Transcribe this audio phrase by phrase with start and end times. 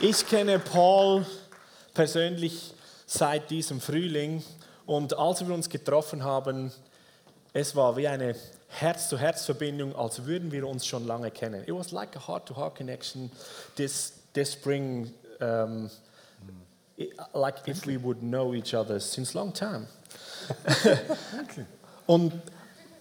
[0.00, 1.26] Ich kenne Paul
[1.94, 2.72] persönlich
[3.06, 4.42] seit diesem Frühling
[4.86, 6.72] und als wir uns getroffen haben,
[7.52, 8.34] es war wie eine
[8.68, 11.62] Herz-zu-Herz-Verbindung, als würden wir uns schon lange kennen.
[11.64, 13.30] It was like a heart-to-heart connection
[13.76, 15.90] this, this spring, um,
[16.96, 19.86] it- like if we would know each other since long time.
[22.06, 22.32] Und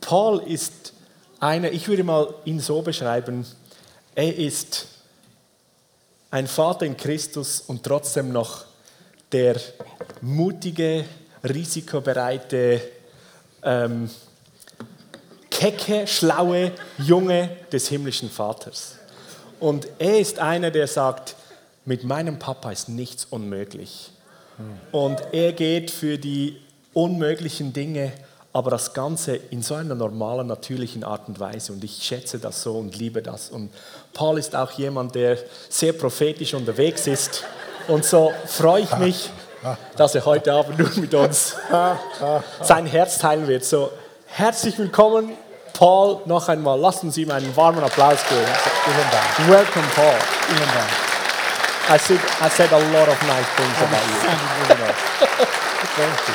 [0.01, 0.93] Paul ist
[1.39, 3.45] einer, ich würde mal ihn so beschreiben,
[4.15, 4.87] er ist
[6.32, 8.65] ein Vater in Christus und trotzdem noch
[9.32, 9.60] der
[10.21, 11.06] mutige,
[11.43, 12.82] risikobereite,
[13.64, 14.10] ähm,
[15.50, 18.96] kecke, schlaue Junge des himmlischen Vaters.
[19.60, 21.36] Und er ist einer, der sagt,
[21.86, 24.11] mit meinem Papa ist nichts unmöglich.
[24.92, 26.57] Und er geht für die
[26.93, 28.11] unmöglichen Dinge,
[28.51, 31.71] aber das Ganze in so einer normalen, natürlichen Art und Weise.
[31.71, 33.49] Und ich schätze das so und liebe das.
[33.49, 33.72] Und
[34.13, 35.38] Paul ist auch jemand, der
[35.69, 37.44] sehr prophetisch unterwegs ist.
[37.88, 39.30] Und so freue ich mich,
[39.95, 41.56] dass er heute Abend nun mit uns
[42.61, 43.64] sein Herz teilen wird.
[43.66, 43.91] So,
[44.25, 45.31] herzlich willkommen,
[45.73, 46.80] Paul, noch einmal.
[46.80, 48.47] Lasst uns ihm einen warmen Applaus geben.
[48.84, 49.50] Vielen Dank.
[49.50, 50.16] Welcome, Paul.
[50.47, 50.89] Vielen Dank.
[51.91, 54.19] I said, I said a lot of nice things about you.
[54.22, 54.95] Thank you very much.
[55.95, 56.34] Thank you.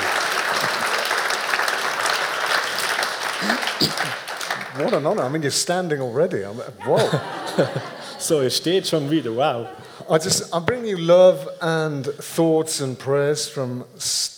[3.86, 5.22] What an honor.
[5.22, 6.44] I mean, you're standing already.
[6.44, 7.20] I'm, whoa.
[8.18, 9.32] So, er steht schon wieder.
[9.32, 9.68] Wow.
[10.08, 13.84] I just, I'm bringing you love and thoughts and prayers from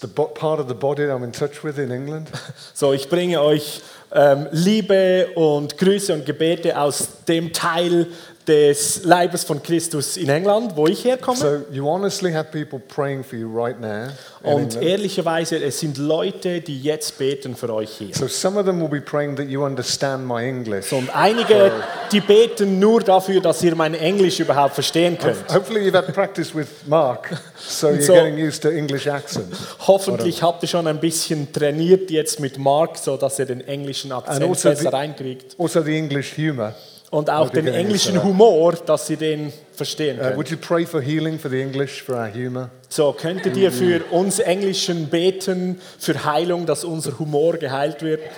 [0.01, 2.29] the part of the body I'm in touch with in England.
[2.75, 8.09] So, ich bringe euch ähm, Liebe und Grüße und Gebete aus dem Teil
[8.47, 11.37] des Leibes von Christus in England, wo ich herkomme.
[11.37, 14.09] So you honestly have people praying for you right now.
[14.43, 18.15] und ehrlicherweise, es sind Leute, die jetzt beten für euch hier.
[18.15, 20.93] So some of them will be praying that you understand my English.
[20.93, 21.73] Und einige,
[22.13, 25.53] die beten nur dafür, dass ihr mein Englisch überhaupt verstehen könnt.
[25.53, 29.53] Hopefully you've had practice with Mark, so you're So- getting used to English accent.
[29.87, 34.13] Hoffentlich habt ihr schon ein bisschen trainiert jetzt mit Mark, so dass ihr den englischen
[34.13, 35.57] Akzent also besser the- reinkriegt.
[35.59, 36.75] Also the English humor.
[37.11, 38.23] Und auch den englischen.
[38.23, 40.37] Humor, dass ihr den verstehen Uh, könnt.
[40.37, 42.71] would you pray for healing for the English, for our humor?
[42.89, 48.21] So, könntet ihr für uns Englischen beten, für Heilung, dass unser Humor geheilt wird?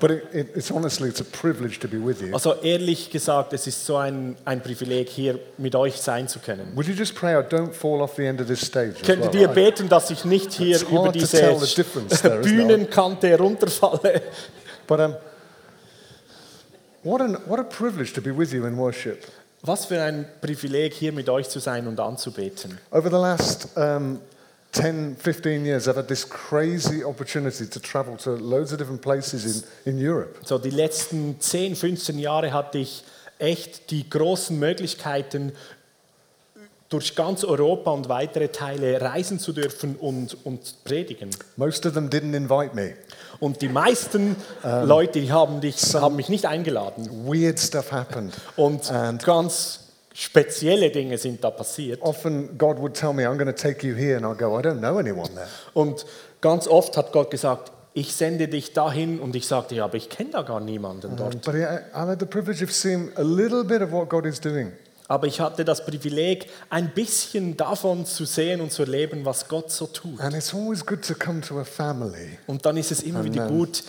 [0.00, 2.32] But it, it, it's honestly, it's a privilege to be with you.
[2.32, 6.72] Also ehrlich gesagt, es ist so ein, ein Privileg, hier mit euch sein zu können.
[6.74, 8.94] Would you just pray I don't fall off the end of this stage?
[9.04, 9.42] Könntet well?
[9.42, 12.40] ihr beten, dass ich nicht hier über diese there?
[12.40, 14.22] Bühnenkante runterfalle?
[14.86, 15.14] But um,
[17.02, 19.24] what, an, what a privilege to be with you in worship.
[19.62, 22.78] Was für ein Privileg, hier mit euch zu sein und anzubeten.
[22.90, 24.20] Over the last um,
[24.72, 29.64] 10, 15 years, I've had this crazy opportunity to travel to loads of different places
[29.84, 30.38] in, in Europe.
[30.44, 33.04] So die letzten 10, 15 Jahre hatte ich
[33.38, 35.52] echt die großen Möglichkeiten,
[36.90, 41.30] durch ganz Europa und weitere Teile reisen zu dürfen und, und predigen.
[41.56, 42.94] Most of them didn't invite me.
[43.40, 47.08] Und die meisten Leute die haben, dich, haben mich nicht eingeladen.
[47.26, 48.34] Weird stuff happened.
[48.56, 49.80] Und And ganz
[50.12, 52.02] spezielle Dinge sind da passiert.
[52.02, 54.16] often God would tell me, I'm going to take you here.
[54.16, 55.46] And I'll go, I don't know anyone there.
[55.72, 56.04] Und
[56.40, 60.08] ganz oft hat Gott gesagt, ich sende dich dahin und ich sagte, ja, aber ich
[60.08, 61.42] kenne da gar niemanden dort.
[61.42, 61.58] But I
[61.92, 64.72] I had the privilege of seeing a little bit of what God is doing.
[65.10, 69.72] Aber ich hatte das Privileg, ein bisschen davon zu sehen und zu erleben, was Gott
[69.72, 70.20] so tut.
[70.20, 72.38] And it's always good to come to a family.
[72.46, 73.82] Und dann ist es immer wieder gut,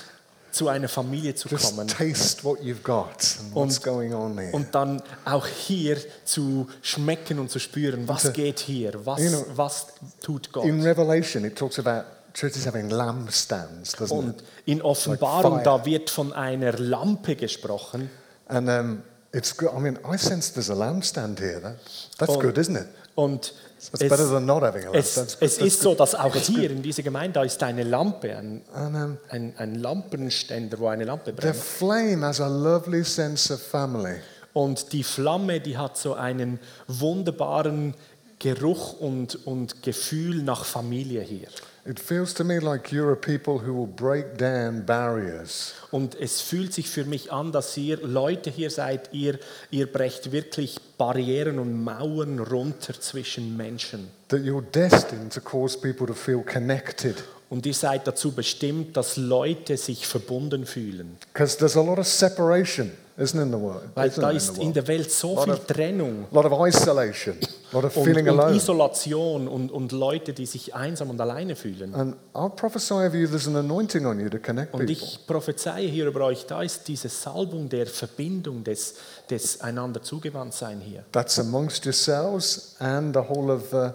[0.51, 3.05] zu einer Familie zu Just kommen taste what you've got
[3.39, 4.51] and what's Und- going on here.
[4.51, 5.95] und dann auch hier
[6.25, 9.87] zu schmecken und zu spüren, was geht hier, was, You know, was
[10.23, 10.65] tut Gott.
[10.65, 14.47] In Revelation, it talks about churches having lampstands, doesn't Und it?
[14.65, 18.09] in Offenbarung, Like da wird von einer Lampe gesprochen.
[18.47, 19.69] And um, it's good.
[19.75, 21.59] I mean, I sense there's a lampstand here.
[21.61, 21.77] That,
[22.17, 22.39] that's Oh.
[22.39, 22.87] good, isn't it?
[23.15, 23.53] Und
[23.91, 25.29] That's better es, than not having a es, lampstand.
[25.39, 25.67] That's es good.
[25.67, 29.17] ist so, dass auch hier in dieser Gemeinde da ist eine Lampe, ein, And um,
[29.29, 31.55] ein, ein Lampenständer, wo eine Lampe the brennt.
[31.57, 34.15] flame has a lovely sense of family.
[34.53, 37.93] Und die Flamme, die hat so einen wunderbaren
[38.39, 41.47] Geruch und, und Gefühl nach Familie hier.
[41.83, 45.73] It feels to me like you're a people who will break down barriers.
[45.89, 49.39] Und es fühlt sich für mich an, dass ihr Leute hier seid, ihr,
[49.71, 54.09] ihr brecht wirklich Barrieren und Mauern runter zwischen Menschen.
[54.27, 57.15] That you're destined to cause people to feel connected.
[57.49, 61.17] Und ihr seid dazu bestimmt, dass Leute sich verbunden fühlen.
[61.33, 63.89] Because there's a lot of separation, isn't in the world?
[63.93, 64.75] Weil da ist the in world?
[64.77, 68.05] der Welt so Lot viel of- Trennung A lot of isolation, a lot of und,
[68.05, 68.55] feeling und alone.
[68.55, 71.70] Isolation und, und Leute, die sich einsam und alleine fühlen.
[71.75, 71.93] Fühlen.
[71.95, 74.91] And I'll prophesy over you there's an anointing on you to connect Und people.
[74.93, 78.95] ich prophezeie hier über euch, da ist diese Salbung der Verbindung, des,
[79.29, 81.03] des einander zugewandt sein hier.
[81.11, 83.91] That's amongst yourselves and the whole of uh,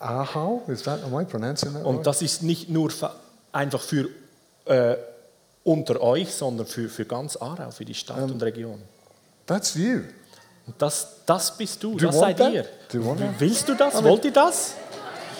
[0.00, 0.62] Ahau.
[0.68, 3.14] Is that, am I pronouncing that Und das ist nicht nur fa-
[3.52, 4.08] einfach für
[4.66, 4.96] äh,
[5.62, 8.80] unter euch, sondern für, für ganz Aarau, für die Stadt und Region.
[9.46, 10.00] That's you.
[10.66, 12.52] Und das, das bist du, Do you das seid that?
[12.52, 12.62] ihr.
[12.90, 13.28] Do you want that?
[13.38, 13.94] Willst du das?
[13.94, 14.74] mean- Wollt ihr das?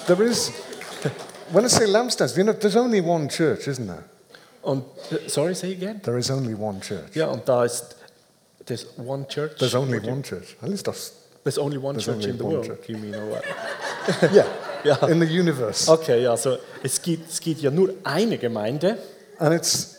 [0.06, 0.50] There is,
[1.52, 4.04] when I say lampstands, you know, there's only one church, isn't there?
[4.62, 6.00] Und, äh, sorry, say again?
[6.02, 7.14] There is only one church.
[7.14, 7.96] Ja, und da ist,
[8.66, 9.58] there's one church.
[9.58, 10.56] There's only one church.
[10.62, 11.12] At least that's,
[11.44, 12.66] There's only one There's church only in the world.
[12.66, 12.88] church.
[12.88, 13.44] You mean, or what?
[14.32, 14.48] yeah,
[14.84, 15.06] Ja.
[15.08, 15.88] in the universe.
[15.90, 18.96] Okay, also es gibt, es gibt ja nur eine Gemeinde.
[19.38, 19.96] And it's,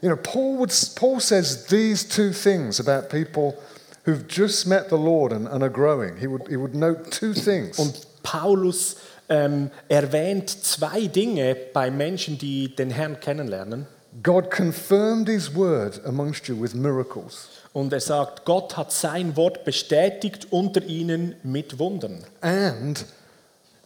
[0.00, 3.56] you know, Paul, would, Paul says these two things about people
[4.04, 6.16] who've just met the Lord and, and are growing.
[6.18, 7.78] He would, he would note two things.
[7.80, 8.94] Und Paulus
[9.28, 13.86] ähm, erwähnt zwei Dinge bei Menschen, die den Herrn kennenlernen.
[14.22, 17.48] God confirmed his word amongst you with miracles.
[17.72, 22.24] Und er sagt, Gott hat sein Wort bestätigt unter ihnen mit Wundern.
[22.40, 23.04] And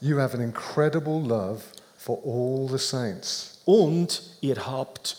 [0.01, 1.63] you have an incredible love
[1.97, 3.59] for all the saints.
[3.65, 5.17] Und ihr habt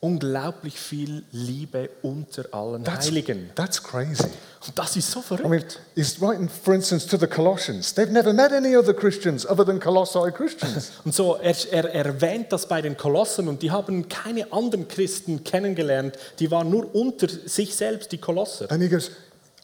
[0.00, 3.50] unglaublich viel Liebe unter allen That's, Heiligen.
[3.54, 4.24] that's crazy.
[4.66, 5.80] Und das ist so I mean, verrückt.
[5.94, 7.94] he's writing, for instance, to the Colossians.
[7.94, 10.92] They've never met any other Christians other than Colossae Christians.
[11.04, 15.44] Und so, er, er erwähnt das bei den Kolossen und die haben keine anderen Christen
[15.44, 16.16] kennengelernt.
[16.38, 18.70] Die waren nur unter sich selbst, die Kolosser.
[18.70, 19.10] and he goes,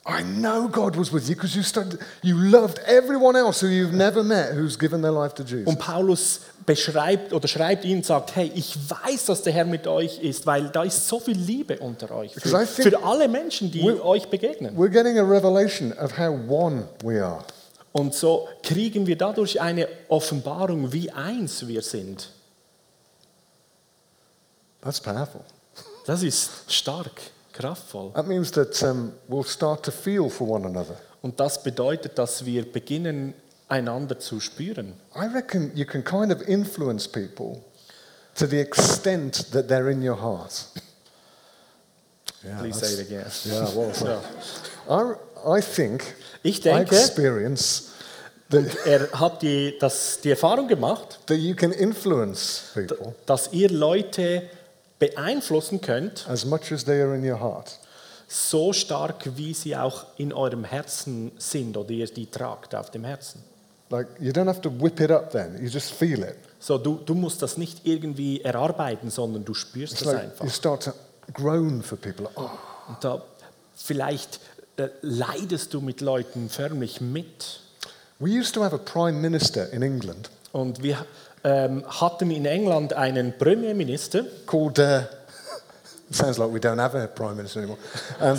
[0.09, 3.93] I know God was with you because you, started, you loved everyone else who you've
[3.93, 5.67] never met who's given their life to Jesus.
[5.67, 9.89] Und Paulus beschreibt oder schreibt ihnen und sagt, hey, ich weiß, dass der Herr mit
[9.89, 12.35] euch ist, weil da ist so viel Liebe unter euch.
[12.35, 14.77] Für, für alle Menschen, die euch begegnen.
[14.77, 17.43] We're getting a revelation of how one we are.
[17.91, 22.31] Und so kriegen wir dadurch eine Offenbarung, wie eins wir sind.
[24.83, 25.41] That's powerful.
[26.05, 27.21] Das ist stark,
[27.57, 28.13] kraftvoll.
[28.15, 30.97] That means that um, we'll start to feel for one another.
[31.23, 33.35] Und das bedeutet, dass wir beginnen,
[33.69, 34.95] einander zu spüren.
[35.15, 37.65] I reckon you can kind of influence people
[38.37, 40.67] to the extent that they're in your heart.
[42.45, 43.27] Yeah, Please say it again.
[43.45, 44.21] Yeah, said.
[44.89, 44.89] Ja.
[44.89, 47.91] I, I think Ich I denke, experience
[48.51, 53.71] that, er hat die, das, die Erfahrung gemacht, that you can influence people dass ihr
[53.71, 54.49] Leute
[54.99, 57.79] beeinflussen könnt, as much as they are in your heart.
[58.29, 63.05] so stark, wie sie auch in eurem Herzen sind oder ihr die tragt auf dem
[63.05, 63.43] Herzen.
[63.91, 66.37] Like you don't have to whip it up then, you just feel it.
[66.59, 70.45] So, du, du musst das nicht irgendwie erarbeiten, sondern du spürst It's es like einfach.
[70.45, 70.93] you start to
[71.33, 72.29] groan for people.
[72.35, 72.51] Oh,
[72.89, 73.23] Und da
[73.77, 74.41] vielleicht
[74.77, 77.61] äh, leidest du mit Leuten förmlich mit.
[78.19, 81.05] we used to have a prime minister in England Und wir
[81.47, 84.81] ähm, hatten in England einen Premierminister, called.
[84.81, 85.03] Uh,
[86.11, 87.79] sounds like we don't have a prime minister anymore.
[88.21, 88.37] Um,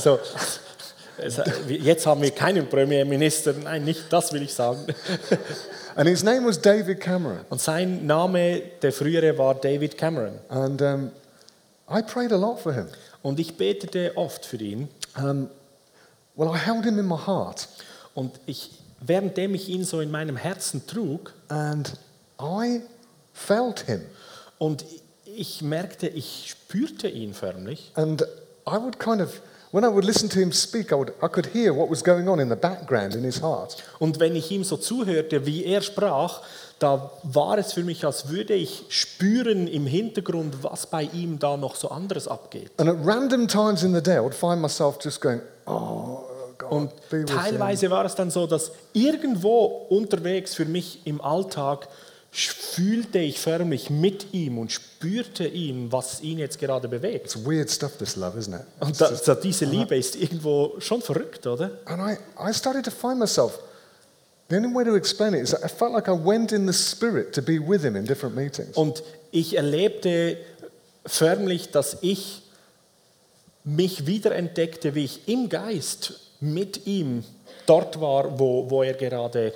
[1.18, 4.86] es- jetzt haben wir keinen Premierminister, nein, nicht das will ich sagen.
[5.96, 7.40] and his name was David Cameron.
[7.50, 10.38] Und sein Name, der frühere, war David Cameron.
[10.50, 11.12] And um,
[11.90, 12.88] I prayed a lot for him.
[13.22, 14.90] Und ich betete oft für ihn.
[15.18, 15.50] Um,
[16.36, 17.70] well, I held him in my heart,
[18.14, 21.94] Und ich, währenddem ich ihn so in meinem Herzen trug, and
[22.40, 22.82] I
[23.38, 24.02] felt him.
[24.58, 24.84] und
[25.24, 27.92] ich merkte, ich spürte ihn förmlich.
[27.96, 28.24] And
[28.68, 29.42] I would kind of,
[29.72, 32.28] when I would listen to him speak, I, would, I could hear what was going
[32.28, 33.84] on in the background in his heart.
[34.00, 36.42] Und wenn ich ihm so zuhörte, wie er sprach,
[36.80, 41.58] da war es für mich, als würde ich spüren im Hintergrund, was bei ihm da
[41.58, 42.72] noch so anderes abgeht.
[42.78, 46.24] And at random times in the day, I would find myself just going, oh,
[46.58, 46.92] God, Und
[47.28, 51.88] teilweise war es dann so, dass irgendwo unterwegs für mich im Alltag
[52.46, 57.26] fühlte ich förmlich mit ihm und spürte ihn, was ihn jetzt gerade bewegt.
[57.26, 58.66] It's weird stuff, this love, isn't it?
[58.80, 61.72] Und da, so diese Liebe ist irgendwo schon verrückt, oder?
[61.86, 63.60] And I, I started to find myself,
[64.50, 66.74] the only way to explain it is that I felt like I went in the
[66.74, 68.76] spirit to be with him in different meetings.
[68.78, 69.02] Und
[69.32, 70.38] ich erlebte
[71.06, 72.44] förmlich, dass ich
[73.64, 77.24] mich wiederentdeckte, wie ich im Geist mit ihm
[77.66, 79.54] dort war, wo, wo er gerade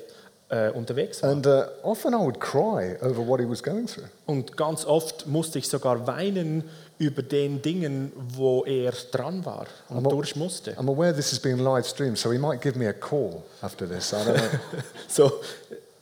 [0.51, 1.29] äh, unterwegs war.
[1.31, 4.07] And uh, often I would cry over what he was going through.
[4.25, 9.97] Und ganz oft musste ich sogar weinen über den Dingen, wo er dran war und
[9.97, 10.73] Aber- durch musste.
[10.73, 13.87] I'm aware this is being live streamed, so he might give me a call after
[13.87, 14.11] this.
[14.13, 14.59] I don't know.
[15.07, 15.31] So,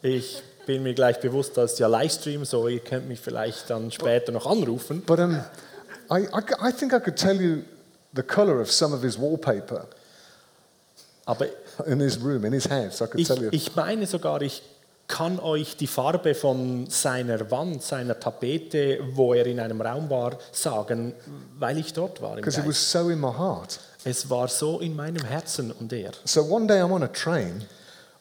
[0.02, 4.32] ich bin mir gleich bewusst, dass ja Livestream, so ihr könnt mich vielleicht dann später
[4.32, 5.04] noch anrufen.
[5.06, 5.40] but um,
[6.12, 7.62] I, I, I think I could tell you
[8.16, 9.86] the color of some of his wallpaper
[11.26, 11.46] Aber
[11.86, 13.02] in his room, in his house.
[13.02, 13.50] I could ich, tell you.
[13.52, 14.62] ich meine sogar, ich
[15.08, 20.38] kann euch die Farbe von seiner Wand, seiner Tapete, wo er in einem Raum war,
[20.52, 21.14] sagen,
[21.58, 22.36] weil ich dort war.
[22.36, 23.80] Because it was so in my heart.
[24.06, 26.12] Es war so in meinem Herzen und er.
[26.26, 27.64] So one day I'm on a train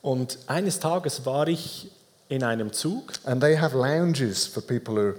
[0.03, 1.91] Und eines Tages war ich
[2.29, 5.15] in einem Zug and they have lounges for people who are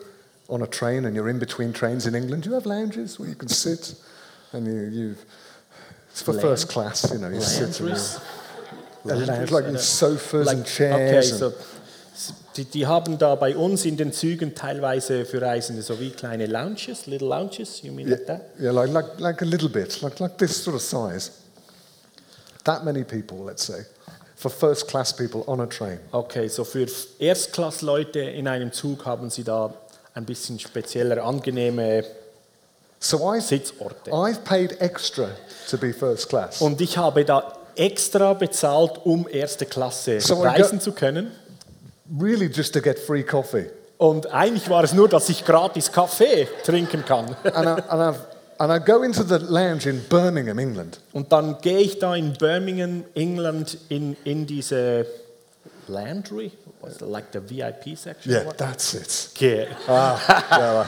[0.47, 2.45] on a train and you're in between trains in England.
[2.45, 3.95] Do you have lounges where you can sit
[4.51, 5.15] and you, you
[6.11, 6.41] it's for Lounge?
[6.41, 8.19] first class, you know, you sit and Landries.
[9.05, 11.37] a lounge, Landries like sofas and okay, chairs.
[11.39, 11.55] so, and,
[12.57, 16.47] die, die haben da bei uns in den Zügen teilweise für Reisende so wie kleine
[16.47, 18.41] Lounges, little lounges, you mean yeah, like that?
[18.59, 21.31] yeah, like, like, like a little bit, like, like this sort of size.
[22.65, 23.85] That many people, let's say,
[24.35, 25.99] for first class people on a train.
[26.11, 26.87] Okay, so für
[27.19, 29.73] Erstklassleute in einem Zug haben sie da
[30.13, 32.03] ein bisschen spezieller, angenehme
[32.99, 34.11] So I, Sitzorte.
[34.11, 35.29] I've paid extra
[35.69, 36.61] to be first class.
[36.61, 41.31] Und ich habe da extra bezahlt, um erste Klasse So reisen zu können.
[42.19, 43.69] Really just to get free coffee.
[43.97, 47.35] Und eigentlich war es nur, dass ich gratis Kaffee trinken kann.
[47.43, 48.17] and, I, and,
[48.57, 50.99] and I go into the lounge in Birmingham, England.
[51.13, 55.05] Und dann gehe ich da in Birmingham, England, in, in diese
[55.87, 56.51] Landry,
[56.81, 58.31] was like the VIP section.
[58.31, 59.29] Yeah, that's it.
[59.35, 59.67] Okay.
[59.87, 60.85] Yeah,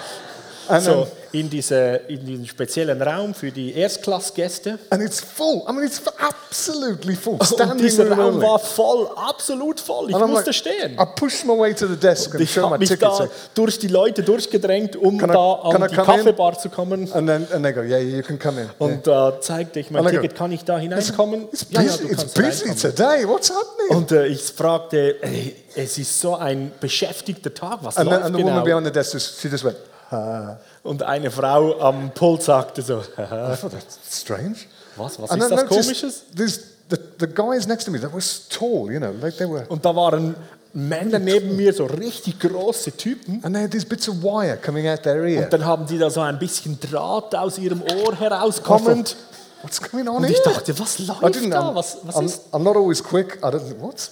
[0.71, 4.79] and, So in, diese, in diesen speziellen Raum für die Erstklassgäste.
[4.89, 5.63] and it's full.
[5.67, 7.33] I mean, it's absolutely full.
[7.35, 8.47] Und Standing dieser room Raum only.
[8.47, 10.09] war voll, absolut voll.
[10.09, 10.93] Ich And musste like, stehen.
[10.99, 13.03] I pushed my way to the desk and Ich habe my mich ticket.
[13.03, 16.13] da say- durch die Leute durchgedrängt, um Can I- da can an I die come
[16.19, 16.25] in?
[16.25, 17.11] Kaffeebar zu kommen.
[17.13, 18.65] And then and they go, yeah, you can come in.
[18.67, 18.75] Yeah.
[18.79, 21.47] Und da zeigte ich mein And I go, Ticket, kann ich da hineinkommen?
[21.51, 23.27] It's Ja, ja, busy, du it's busy today.
[23.27, 23.97] What's happening?
[23.97, 28.25] Und äh, ich fragte, ey, es ist so ein beschäftigter Tag, was and, then, läuft
[28.25, 28.65] and the woman genau?
[28.81, 29.77] behind the desk, she just went.
[30.83, 34.67] Und eine Frau am Pult sagte so, I thought that's strange.
[34.97, 36.23] was, was and ist das Komisches?
[36.35, 39.65] these, the, the guys next to me, they were tall, you know, like they were.
[39.69, 40.35] Und da waren
[40.73, 43.43] Männer neben mir, so richtig große Typen.
[43.43, 45.43] And they had these bits of wire coming out their ear.
[45.43, 49.15] Und dann haben die da so ein bisschen Draht aus ihrem Ohr herauskommend.
[49.63, 50.33] What's going on Und here?
[50.33, 51.69] ich dachte, was läuft da?
[51.69, 52.41] I'm, Was, was I'm, ist?
[52.51, 53.37] I'm not always quick.
[53.43, 54.11] I don't think, what's,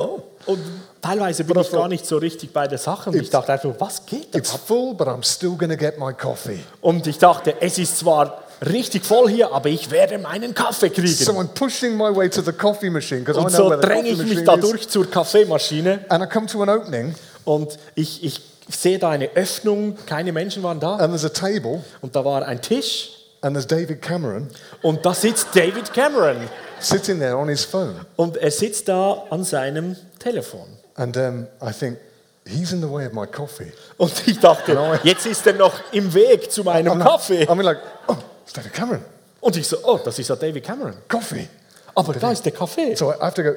[0.00, 0.22] Oh.
[0.46, 0.60] Und
[1.00, 3.10] teilweise bin But ich gar nicht so richtig bei der Sache.
[3.10, 4.38] Und ich dachte einfach, was geht da?
[4.38, 6.60] It's full, but I'm still to get my coffee.
[6.80, 11.08] Und ich dachte, es ist zwar richtig voll hier, aber ich werde meinen Kaffee kriegen.
[11.08, 14.44] So I'm pushing my way to the coffee machine Und so dränge ich mich machine
[14.44, 14.60] da is.
[14.60, 17.14] durch zur Kaffeemaschine And I come to an opening,
[17.44, 20.96] und ich, ich sehe da eine Öffnung, keine Menschen waren da.
[20.96, 23.10] and there's a table, Und da war ein Tisch
[23.44, 24.48] and there's David Cameron
[24.82, 26.48] und da sitzt David Cameron.
[26.84, 27.94] sitting there on his phone.
[28.16, 30.66] Und er sitzt da an seinem Telefon.
[30.96, 31.98] And um, I think,
[32.46, 33.72] he's in the way of my coffee.
[33.96, 37.42] Und ich dachte, jetzt ist er noch im Weg zu meinem I'm, Kaffee.
[37.42, 39.04] I mean, like, oh, it's David Cameron.
[39.40, 40.94] Und ich so, oh, das ist ja David Cameron.
[41.08, 41.48] Coffee.
[41.94, 42.94] Aber da ist der Kaffee.
[42.94, 43.50] So I have to go,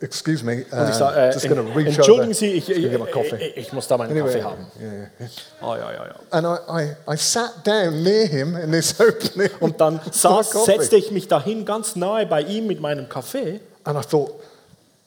[0.00, 2.34] excuse me, uh, Und ich sage, äh, just going to en- reach entschuldigen over.
[2.34, 3.36] Sie, ich, ich, gonna get my coffee.
[3.36, 4.66] ich, ich muss da meinen Anyway, Kaffee haben.
[4.80, 5.28] yeah, yeah.
[5.60, 6.14] Oh, ja, ja, ja.
[6.30, 9.50] And I, I, I sat down near him in this opening.
[9.60, 13.60] Und dann saß, setzte ich mich dahin ganz nahe bei ihm mit meinem Kaffee.
[13.84, 14.32] And I thought,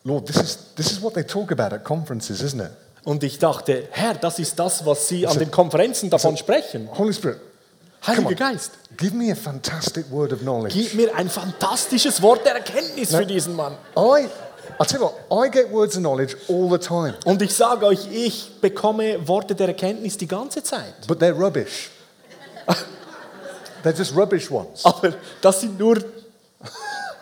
[0.03, 2.71] Lord, this is, this is what they talk about at conferences, isn't it?
[3.03, 6.89] Und ich dachte, Herr, das ist das, was Sie an den Konferenzen davon sprechen.
[6.97, 7.37] Holy Spirit,
[8.05, 8.33] Heiliger.
[8.35, 10.73] Geist, give me a fantastic word of knowledge.
[10.75, 13.73] gib mir ein fantastisches Wort der Erkenntnis für diesen Mann.
[13.97, 14.27] I,
[14.79, 17.85] I tell you what, I get words of knowledge all the time, Und ich sage
[17.85, 20.93] euch, ich bekomme Worte der Erkenntnis die ganze Zeit.
[21.07, 21.89] but they're rubbish.
[23.83, 24.83] they're just rubbish ones.
[24.83, 26.01] Aber das sind nur I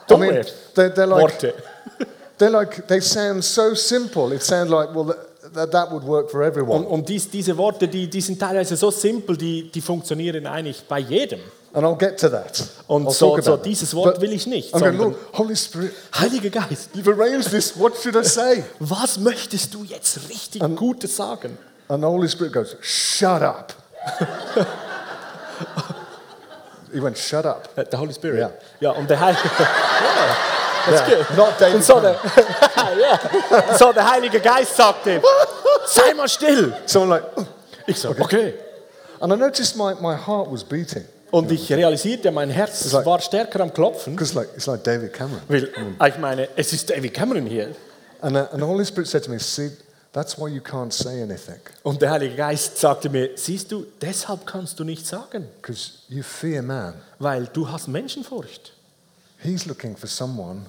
[0.08, 0.46] dumme mean,
[0.76, 1.54] they're, they're like, Worte.
[2.38, 4.34] they're like, they sound so simple.
[4.34, 5.14] It sounds like, well,
[5.54, 6.86] that, that would work for everyone.
[6.86, 10.84] Und, und dies, diese Worte, die, die sind teilweise so simpel, die, die funktionieren eigentlich
[10.88, 11.40] bei jedem.
[11.76, 12.70] And I'll get to that.
[12.88, 15.94] Und I'll so, talk so dieses Wort But will ich nicht, sondern Lord, Holy Spirit,
[16.14, 17.76] Heiliger Geist, you've arranged this.
[17.76, 18.64] What should I say?
[18.80, 21.58] was möchtest du jetzt richtig Gutes sagen?
[21.88, 23.74] And the Holy Spirit goes, shut up.
[26.94, 27.70] he went, shut up.
[27.76, 28.40] The Holy Spirit.
[28.40, 28.52] Yeah.
[28.80, 29.44] Ja, und der Heilige.
[29.60, 30.36] ja,
[30.86, 31.38] that's Yeah, good.
[31.38, 32.16] not David Und so der,
[33.00, 33.78] ja.
[33.78, 35.22] so der Heilige Geist sagte,
[35.88, 36.74] sei mal still.
[36.86, 37.24] So I'm like.
[37.88, 38.54] Ich so, okay.
[39.22, 41.04] and I noticed my, my heart was beating.
[41.34, 45.42] Und ich realisierte, mein Herz like- war stärker am Klopfen, like, it's like David Cameron.
[45.48, 47.76] weil ich meine, es ist David Cameron hier.
[48.22, 49.72] And, uh, and the Holy Spirit said to me, see,
[50.12, 51.60] that's why you can't say anything.
[51.82, 56.22] Und der Heilige Geist sagte mir, siehst du, deshalb kannst du nichts sagen, Because you
[56.22, 56.94] fear man.
[57.18, 58.72] weil du hast Menschenfurcht.
[59.40, 60.68] He's looking for someone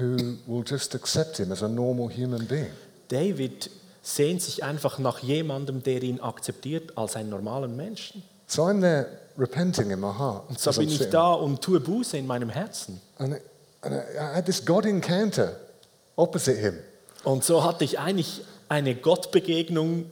[0.00, 0.16] who
[0.46, 2.72] will just accept him as a normal human being.
[3.08, 3.70] David
[4.02, 8.24] sehnt sich einfach nach jemandem, der ihn akzeptiert als einen normalen Menschen.
[8.48, 9.06] So I'm there
[9.38, 10.48] repenting in my heart.
[10.48, 13.00] Und so bin ich da und tue Buße in meinem Herzen.
[13.18, 13.42] And, it,
[13.82, 15.56] and I I had this God encounter
[16.16, 16.78] opposite him.
[17.24, 20.06] Und so hatte ich eigentlich eine Gottbegegnung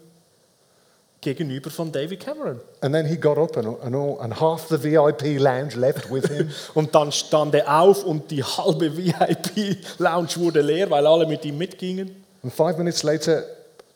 [1.20, 2.60] gegenüber von David Cameron.
[2.80, 6.26] And then he got up, and, and, all, and half the VIP lounge left with
[6.26, 6.50] him.
[6.74, 11.58] Und dann stand er auf und die halbe VIP-Lounge wurde leer, weil alle mit ihm
[11.58, 12.24] mitgingen.
[12.42, 13.44] and five minutes later,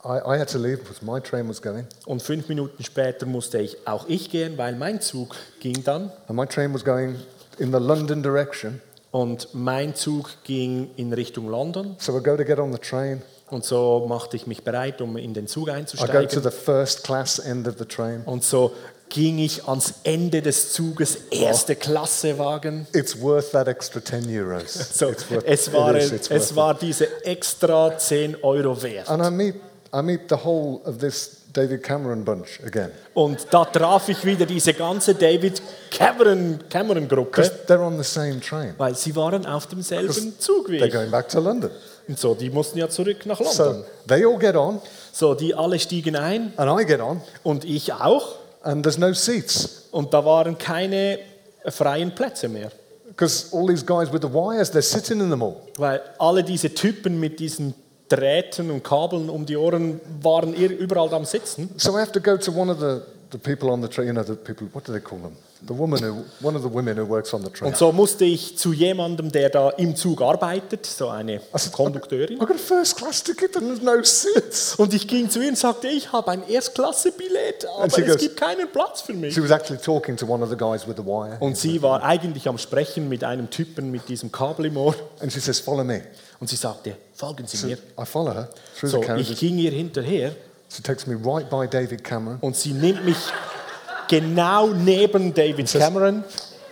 [0.05, 1.87] I, I had to leave because my train was going.
[2.05, 6.11] Und fünf Minuten später musste ich auch ich gehen, weil mein Zug ging dann.
[6.27, 7.15] And my train was going
[7.57, 8.81] in the London direction.
[9.09, 11.95] Und mein Zug ging in Richtung London.
[11.97, 13.23] So I go to get on the train.
[13.49, 16.43] Und so machte ich mich bereit, um in den Zug I go to einzusteigen.
[16.43, 18.21] the first class end of the train.
[18.25, 18.73] Und so
[19.09, 22.85] ging ich ans Ende des Zuges, erste Klasse Wagen.
[22.93, 24.73] It's worth that extra 10 euros.
[24.73, 29.09] So, it's worth, es, war, it is, es war diese extra 10 Euro wert.
[29.09, 29.55] And I meet,
[29.97, 32.91] I meet the whole of this David Cameron bunch again.
[33.13, 38.03] Und da traf ich wieder diese ganze David Cameron, Cameron Gruppe, Because they're on the
[38.03, 38.73] same train.
[38.77, 40.93] weil sie waren auf demselben Zug wie They're ich.
[40.93, 41.69] going back to London.
[42.07, 43.55] Und so, die mussten ja zurück nach London.
[43.55, 44.81] So they all get on,
[45.13, 48.35] So, die alle stiegen ein and I get on, und ich auch.
[48.63, 49.83] and there's no seats.
[49.91, 51.19] Und da waren keine
[51.67, 52.69] freien Plätze mehr.
[53.07, 55.55] Because all these guys with the wires, they're sitting in them all.
[55.77, 57.73] Weil alle diese Typen mit diesen
[58.09, 61.69] Drähten und Kabeln um die Ohren waren überall am Sitzen.
[61.77, 64.13] So I have to go to one of the, the people on the train, you
[64.13, 65.35] know, the people, what do they call them?
[65.67, 67.69] The woman who, one of the women who works on the train.
[67.71, 71.71] Und so musste ich zu jemandem, der da im Zug arbeitet, so eine I said,
[71.73, 72.37] Kondukteurin.
[72.39, 74.75] I've got a first class ticket and there's no seats.
[74.75, 78.37] Und ich ging zu ihr und sagte, ich habe ein Erstklasse-Billett, aber es goes- gibt
[78.37, 79.33] keinen Platz für mich.
[79.33, 81.37] She was actually talking to one of the guys with the wire.
[81.39, 84.93] Und sie war eigentlich am Sprechen mit einem Typen mit diesem Kabel im Ohr.
[85.19, 86.01] And she says, Follow me.
[86.39, 87.77] Und sie sagte, folgen Sie mir.
[87.99, 88.49] I follow her
[88.79, 90.31] through So, the ich ging ihr hinterher
[90.69, 92.37] She takes me right by David Cameron.
[92.41, 93.17] und sie nimmt mich
[94.07, 96.23] genau neben David Cameron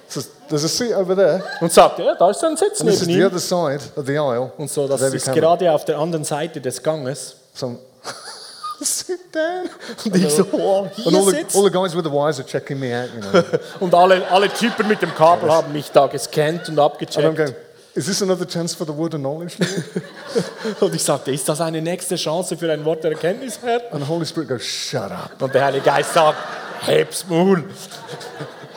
[0.08, 1.42] Says, There's a seat over there.
[1.62, 3.28] und sagte, ja, da ist ein Sitz And this is neben the ihm.
[3.28, 4.52] other side of the aisle.
[4.58, 5.42] Und so, das David ist Cameron.
[5.58, 7.36] gerade auf der anderen Seite des Ganges.
[7.54, 7.80] So,
[8.82, 9.70] sit down.
[10.06, 11.56] Und ich so, oh, And hier all the, sitzt.
[11.56, 13.44] all the guys with the wires are checking me out, you know.
[13.80, 17.36] Und alle, alle Typen mit dem Kabel haben mich da gescannt und and I'm abgecheckt.
[17.38, 17.56] going,
[17.96, 19.58] is this another chance for the word of knowledge?
[19.60, 23.82] Lord?" Und ich sagte, ist das eine nächste Chance für ein Wort der Erkenntnis, Herr?
[23.94, 25.42] and the Holy Spirit goes, shut up.
[25.42, 26.38] Und der Heilige Geist sagt,
[26.82, 27.64] heb's Maul.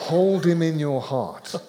[0.09, 1.59] Hold him in your heart.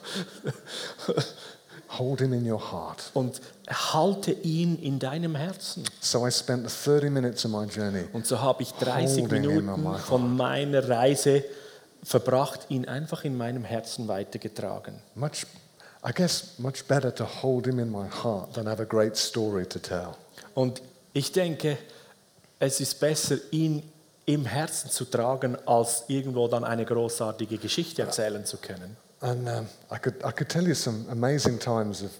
[1.99, 3.11] Hold him in your heart.
[3.15, 5.85] Und halte ihn in deinem Herzen.
[6.01, 9.59] So I spent 30 minutes of my journey Und so habe ich 30 Holding him
[9.59, 11.45] in Minuten von meiner Reise
[12.03, 15.01] verbracht, ihn einfach in meinem Herzen weitergetragen.
[15.15, 15.47] much,
[16.05, 19.67] I guess, much better to hold him in my heart than have a great story
[19.67, 20.17] to tell.
[20.55, 20.81] Und
[21.13, 21.79] ich denke,
[22.61, 23.83] es ist besser, ihn
[24.27, 28.97] im Herzen zu tragen, als irgendwo dann eine großartige Geschichte erzählen zu können.
[29.21, 32.13] And um, I, could, I could tell you some amazing times of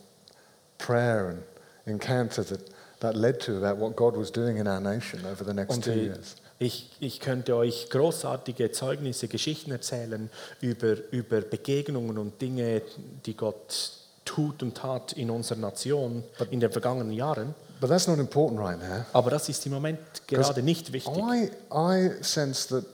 [0.79, 1.43] prayer and
[1.87, 5.55] encounter that, that led to about what God was doing in our nation over the
[5.55, 6.37] next Und two years.
[6.59, 10.29] Ich, ich könnte euch großartige Zeugnisse, Geschichten erzählen
[10.61, 12.83] über, über Begegnungen und Dinge,
[13.27, 13.93] die Gott
[14.25, 17.55] tut und tat in unserer Nation in den vergangenen Jahren.
[17.81, 19.05] But that's not important right now.
[19.13, 22.85] Aber das ist im Moment gerade nicht wichtig, I, I sense that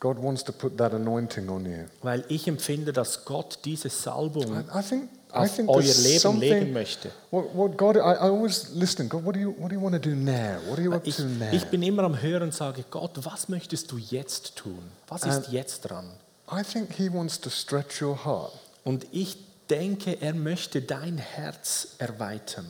[0.00, 1.84] God wants to put that anointing on you.
[2.02, 7.10] weil ich empfinde, dass Gott diese Salbung I, I think, auf euer Leben legen möchte.
[7.30, 9.08] What, what God, I, I always listen.
[9.08, 10.58] God, what do you, what do you want to do now?
[10.68, 11.52] What are you up Ich, to now?
[11.52, 14.78] ich bin immer am Hören und sage, Gott, was möchtest du jetzt tun?
[15.08, 16.06] Was ist jetzt dran?
[16.50, 18.52] I think He wants to stretch your heart
[18.84, 19.36] Und ich
[19.68, 22.66] denke, er möchte dein Herz erweitern,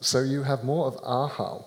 [0.00, 1.64] so you have more of Ahau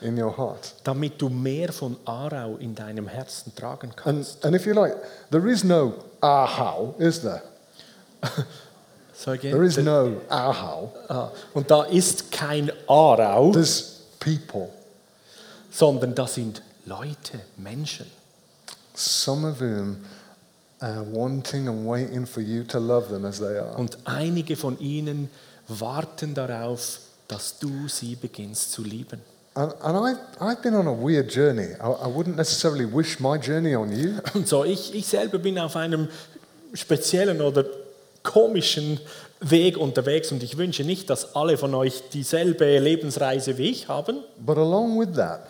[0.00, 0.74] in your heart.
[0.84, 4.42] damit du mehr von Arau in deinem Herzen tragen And, kannst.
[4.42, 4.94] and if you like,
[5.30, 7.42] there is no Ahau, is there?
[9.22, 10.92] So again, There is no Ahau.
[11.08, 14.70] Ah, Und da ist kein Arau, There's people.
[15.70, 18.06] sondern das sind Leute, Menschen.
[18.94, 19.98] Some of whom
[20.80, 23.76] are wanting and waiting for you to love them as they are.
[23.76, 25.28] Und einige von ihnen
[25.68, 29.20] warten darauf, dass du sie beginnst zu lieben.
[29.52, 31.74] And, and I've, I've been on a weird journey.
[31.78, 35.58] I, I wouldn't necessarily wish my journey on you, Und so, ich, ich selber bin
[35.58, 36.08] auf einem
[36.72, 37.64] speziellen oder
[38.22, 39.00] komischen
[39.40, 44.18] Weg unterwegs und ich wünsche nicht, dass alle von euch dieselbe Lebensreise wie ich haben,
[44.38, 45.40] but along with that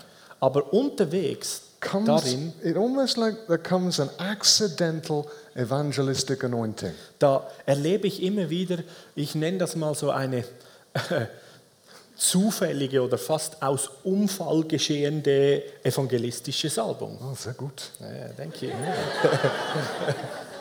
[0.40, 6.92] aber unterwegs comes, darin, it almost like there comes an accidental evangelistic anointing.
[7.18, 8.78] da erlebe ich immer wieder,
[9.14, 10.44] ich nenne das mal so eine
[12.16, 17.18] zufällige oder fast aus Unfall geschehende evangelistische Salbung.
[17.22, 17.90] Oh, sehr gut.
[17.98, 18.72] Ja, denke ich.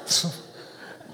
[0.06, 0.32] So,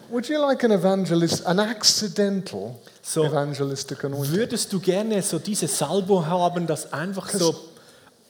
[0.09, 4.35] Would you like an evangelist, an accidental So, evangelistic anointing?
[4.35, 7.55] Würdest du gerne so diese Salbung haben, das einfach so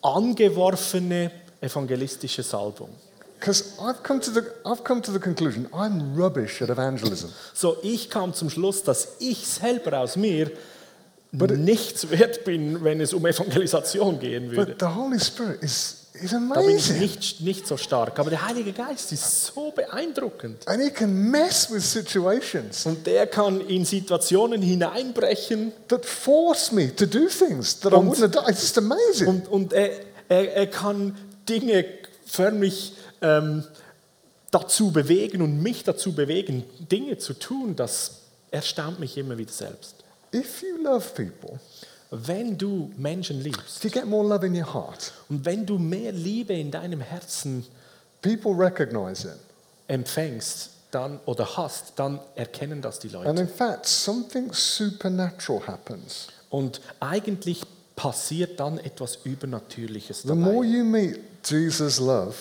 [0.02, 2.90] angeworfene evangelistische Salbung?
[3.40, 7.30] Because I've come to the I've come to the conclusion I'm rubbish at evangelism.
[7.54, 10.52] So, ich kam zum Schluss, dass ich selber aus mir
[11.32, 14.72] nichts wert bin, wenn es um Evangelisation gehen würde.
[14.72, 18.18] But the Holy Spirit is is Da bin ich nicht, nicht so stark.
[18.20, 20.68] Aber der Heilige Geist ist so beeindruckend.
[20.68, 26.96] And he can mess with situations Und der kann in Situationen hineinbrechen that force me
[26.96, 28.50] to do things that I Und- wouldn't have done.
[28.50, 29.28] It's just amazing.
[29.28, 29.92] und, und er,
[30.30, 31.16] er, er kann
[31.48, 31.86] Dinge
[32.26, 33.64] förmlich ähm,
[34.52, 37.76] dazu bewegen und mich dazu bewegen, Dinge zu tun.
[37.76, 38.20] Das
[38.52, 39.96] erstaunt mich immer wieder selbst.
[40.34, 41.60] If you love people,
[42.12, 45.78] Wenn du Menschen liebst if you get more love in your heart, und wenn du
[45.78, 47.66] mehr Liebe in deinem Herzen
[48.22, 49.40] people recognize it.
[49.88, 53.30] empfängst dann, oder hast, dann erkennen das die Leute.
[53.30, 56.28] And in fact, something supernatural happens.
[56.50, 57.62] Und eigentlich
[57.96, 60.68] passiert dann etwas Übernatürliches The more dabei.
[60.68, 62.36] you meet Jesus' love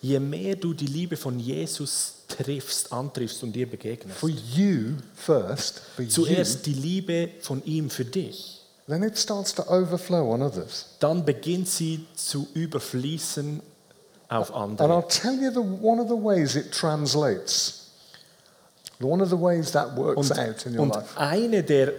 [0.00, 5.80] Je mehr du die Liebe von Jesus triffst, antriffst und dir begegnest, for you first,
[5.96, 8.57] for you, zuerst die Liebe von ihm für dich,
[8.88, 10.86] then it starts to overflow on others.
[11.00, 13.60] dann beginnt sie zu überfließen
[14.28, 14.88] auf And andere.
[15.02, 17.90] I'll tell you the, one of the ways it translates,
[19.00, 21.16] one of the ways that works Und, out in your und life.
[21.16, 21.92] eine der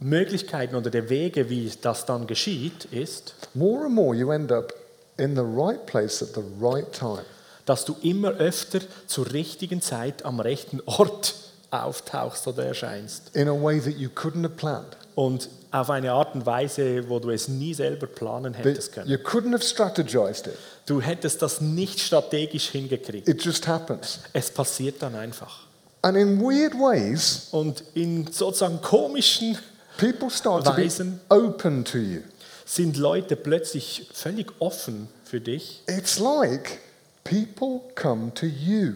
[0.00, 4.72] Möglichkeiten oder der Wege, wie das dann geschieht, ist, More and more, you end up
[5.16, 7.24] in the right place at the right time.
[7.66, 11.34] dass du immer öfter zur richtigen Zeit am rechten Ort
[11.70, 13.34] auftauchst oder erscheinst.
[13.36, 14.96] in a way that you couldn't have planned.
[15.18, 19.10] Und auf eine Art und Weise, wo du es nie selber planen hättest können.
[19.10, 20.54] you couldn't have strategized it.
[20.86, 23.26] Du hättest das nicht strategisch hingekriegt.
[23.26, 24.20] It just happens.
[24.32, 25.66] Es passiert dann einfach.
[26.02, 29.58] And in weird ways, Und in sozusagen komischen
[29.96, 31.20] people start to be Weisen.
[31.30, 32.20] open to you.
[32.64, 36.78] sind Leute plötzlich völlig offen für dich It's like
[37.24, 38.92] people come to you.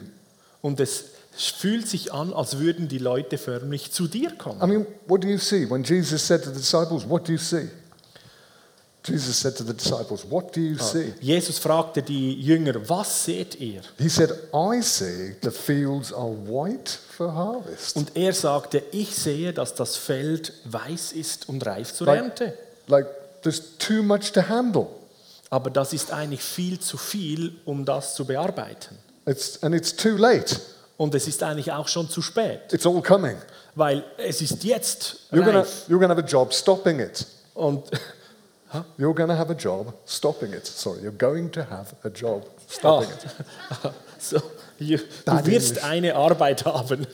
[0.61, 4.69] und es fühlt sich an, als würden die Leute förmlich zu dir I kommen.
[4.69, 5.69] mean, what do you see?
[5.69, 7.69] When Jesus said to the disciples, What do you see?
[9.05, 11.13] Jesus said to the disciples, What do you see?
[11.21, 13.81] Jesus fragte die Jünger, was seht ihr?
[13.99, 17.97] He said, I see the fields are white for harvest.
[17.97, 22.57] Und er sagte, ich sehe, dass das Feld weiß ist und reif zur Ernte.
[22.87, 23.07] Like
[23.43, 24.87] there's too much to handle.
[25.51, 28.97] Aber das ist eigentlich viel zu viel, um das zu bearbeiten.
[29.27, 30.61] It's, and it's too late.
[31.03, 33.37] Und es ist eigentlich auch schon zu spät, It's all coming.
[33.75, 35.87] weil es ist jetzt You're reif.
[35.89, 37.27] you're gonna have a job stopping it.
[37.55, 37.91] Und
[38.99, 40.65] You're to have a job stopping it.
[40.67, 43.09] Sorry, you're going to have a job stopping
[43.71, 43.89] Ah.
[43.89, 43.93] it.
[44.19, 44.41] so,
[44.79, 45.85] you, Bad du wirst English.
[45.85, 47.07] eine Arbeit haben.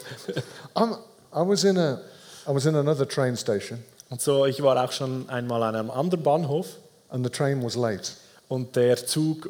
[0.75, 0.93] I'm,
[1.33, 2.01] I, was in a,
[2.47, 5.91] I was in another train station Und so, ich war auch schon einmal an einem
[5.91, 6.67] anderen Bahnhof
[7.09, 8.13] and the train was late.
[8.49, 9.49] und der Zug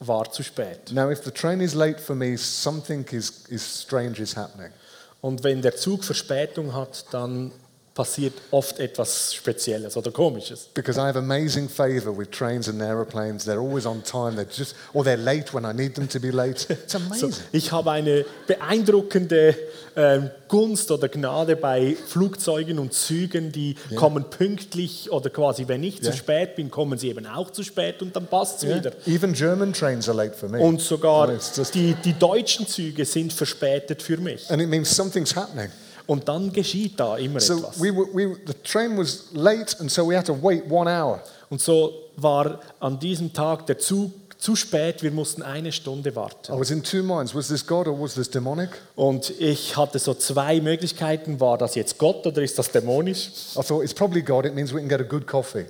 [0.00, 0.92] war zu spät.
[0.92, 4.72] Now, if the train is late for me, something is, is strange is happening.
[5.20, 7.50] Und wenn der Zug Verspätung hat, dann
[7.98, 10.68] passiert oft etwas Spezielles oder Komisches.
[10.72, 13.44] Because I have amazing favor with trains and aeroplanes.
[13.44, 14.36] They're always on time.
[14.36, 16.64] They're just, or they're late when I need them to be late.
[16.70, 17.32] It's So, amazing.
[17.50, 19.56] ich habe eine beeindruckende
[19.96, 25.96] ähm, Gunst oder Gnade bei Flugzeugen und Zügen, die kommen pünktlich oder quasi, wenn ich
[25.98, 26.12] Ja.
[26.12, 28.78] zu spät bin, kommen sie eben auch zu spät und dann passt es Yeah.
[28.78, 28.92] wieder.
[29.06, 30.60] Even German trains are late for me.
[30.60, 34.48] Und sogar It's just- die, die deutschen Züge sind verspätet für mich.
[34.50, 35.68] and it means something's happening.
[36.08, 37.80] Und dann geschieht da immer So etwas.
[37.80, 41.20] we were, we, the train was late, and so we had to wait one hour.
[41.50, 46.52] Und so war an diesem Tag der Zug zu spät, wir mussten eine Stunde warten.
[46.52, 47.34] I was in two minds.
[47.34, 48.70] Was this God or was this demonic?
[48.96, 53.30] Und ich hatte so zwei Möglichkeiten, war das jetzt Gott oder ist das dämonisch?
[53.56, 54.46] I thought it's probably God.
[54.46, 55.66] It means we can get a good coffee.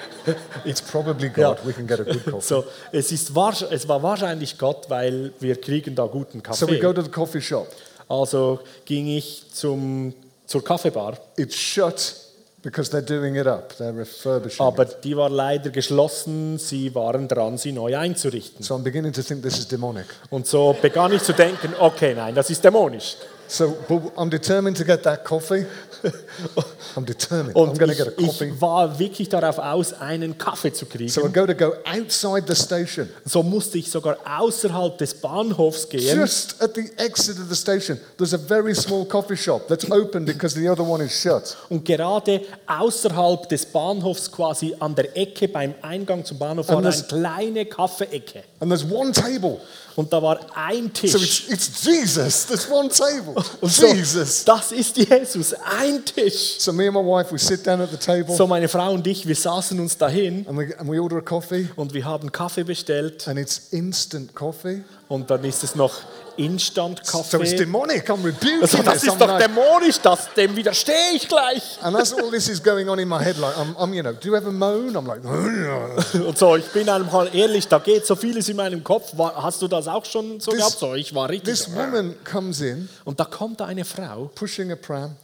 [0.64, 1.58] it's probably God.
[1.58, 1.66] Ja.
[1.66, 2.40] We can get a good coffee.
[2.46, 6.88] So, es, ist, es war wahrscheinlich Gott, weil wir kriegen da guten So we go
[6.88, 6.94] Kaffee.
[6.94, 7.68] to the coffee shop.
[8.08, 10.14] Also ging ich zum,
[10.46, 12.14] zur Kaffeebar, It's shut
[12.62, 13.74] because they're doing it up.
[13.78, 18.64] They're refurbishing aber die war leider geschlossen, sie waren dran, sie neu einzurichten.
[18.64, 20.06] So I'm beginning to think this is demonic.
[20.30, 23.16] Und so begann ich zu denken, okay, nein, das ist dämonisch.
[23.48, 25.64] So but I'm determined to get that coffee.
[26.96, 27.56] I'm determined.
[27.56, 28.48] I'm going to get a coffee.
[28.48, 31.08] ich war wirklich darauf aus, einen Kaffee zu kriegen.
[31.08, 33.08] So I go to go outside the station.
[33.24, 36.16] So musste ich sogar außerhalb des Bahnhofs gehen.
[36.16, 40.24] Just at the exit of the station, there's a very small coffee shop that's open
[40.24, 41.56] because the other one is shut.
[41.70, 46.86] Und gerade außerhalb des Bahnhofs, quasi an der Ecke beim Eingang zum Bahnhof, war Und
[46.86, 48.44] eine kleine Kaffeeecke.
[48.60, 49.60] And there's one table.
[49.98, 51.48] Und da war ein So Tisch.
[51.48, 52.46] it's, it's Jesus.
[52.46, 53.34] There's one table.
[53.60, 54.44] Und so, Jesus.
[54.44, 56.54] das ist Jesus, ein Tisch.
[56.60, 59.04] So me and my wife, we sit down at the table So meine Frau und
[59.08, 62.30] ich, wir saßen uns dahin and we, and we order a coffee, und wir haben
[62.30, 64.84] Kaffee bestellt and it's instant coffee.
[65.08, 65.92] und dann ist es noch
[66.38, 68.08] Instant So it's demonic.
[68.08, 71.78] I'm rebuking Also, das ist I'm doch like- dämonisch, das, dem widerstehe ich gleich.
[71.82, 74.12] and as all this is going on in my head, like I'm, I'm, you know,
[74.12, 74.94] do you ever moan?
[74.96, 75.22] I'm like,
[76.26, 79.12] Und so, ich bin einfach ehrlich, da geht so vieles in meinem Kopf.
[79.18, 80.78] Hast du das auch schon so This- gehabt?
[80.78, 81.52] So, ich war richtig.
[81.54, 85.16] this woman comes in Und da kommt eine Frau pushing a pram,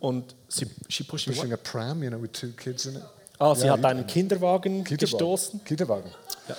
[0.00, 3.02] und sie, she pushing pushing a pram, you know, with two kids in it.
[3.38, 5.64] Ah, sie Ja, hat einen Kinderwagen gestoßen.
[5.64, 6.10] Kinderwagen.
[6.48, 6.54] Ja.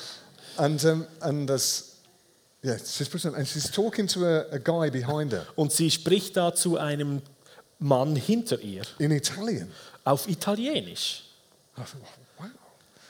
[0.58, 1.95] And um, and this,
[5.56, 7.21] Und sie spricht da zu einem
[7.80, 9.71] Mann hinter ihr in Italian.
[10.04, 11.23] auf Italienisch.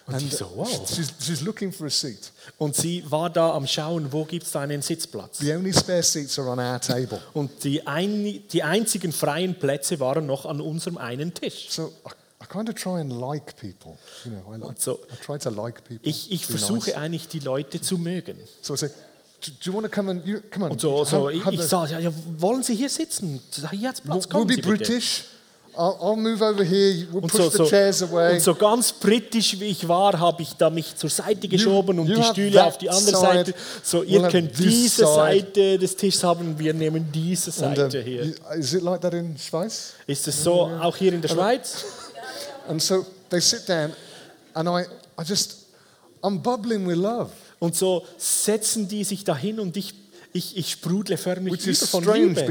[0.07, 0.67] Und so, wow.
[0.87, 2.31] She's, she's looking for a seat.
[2.59, 5.39] Und sie war da am Schauen, wo gibt es da einen Sitzplatz.
[5.39, 7.19] The only spare seats are on our table.
[7.33, 11.69] Und die, ein, die einzigen freien Plätze waren noch an unserem einen Tisch.
[11.71, 12.11] So I,
[12.43, 13.97] I kind of try and like people.
[14.25, 16.07] You know, I, like, so- I try to like people.
[16.07, 16.65] Ich, ich be nice.
[16.65, 18.37] versuche eigentlich, die Leute zu mögen.
[18.61, 18.89] So I say,
[19.41, 20.71] do, do you want to come and you come on?
[20.71, 23.39] Und so, so have- ich, have ich sage, ja, ja, wollen Sie hier sitzen?
[23.71, 24.77] Hier hat's Platz, we'll, we'll kommen be Sie bitte.
[24.77, 25.23] British.
[25.77, 27.05] I'll, I'll move over here.
[27.11, 28.35] We'll Und push so, the so, chairs away.
[28.35, 32.07] und so ganz britisch wie ich war, habe ich da mich zur Seite geschoben und
[32.07, 33.53] you die Stühle auf die andere side, Seite.
[33.83, 35.07] So, ihr we'll have könnt diese side.
[35.15, 38.23] Seite des Tisches haben, wir nehmen diese And, Seite um, hier.
[38.25, 39.95] you- is it like that in Schweiz?
[40.07, 41.83] Ist es so auch hier in der Schweiz?
[42.69, 43.91] And so they sit down,
[44.53, 44.83] and I,
[45.21, 45.65] I just,
[46.23, 49.93] I'm bubbling with love, Und so setzen die sich dahin und ich,
[50.33, 52.43] ich, ich sprudle förmlich which über von Liebe.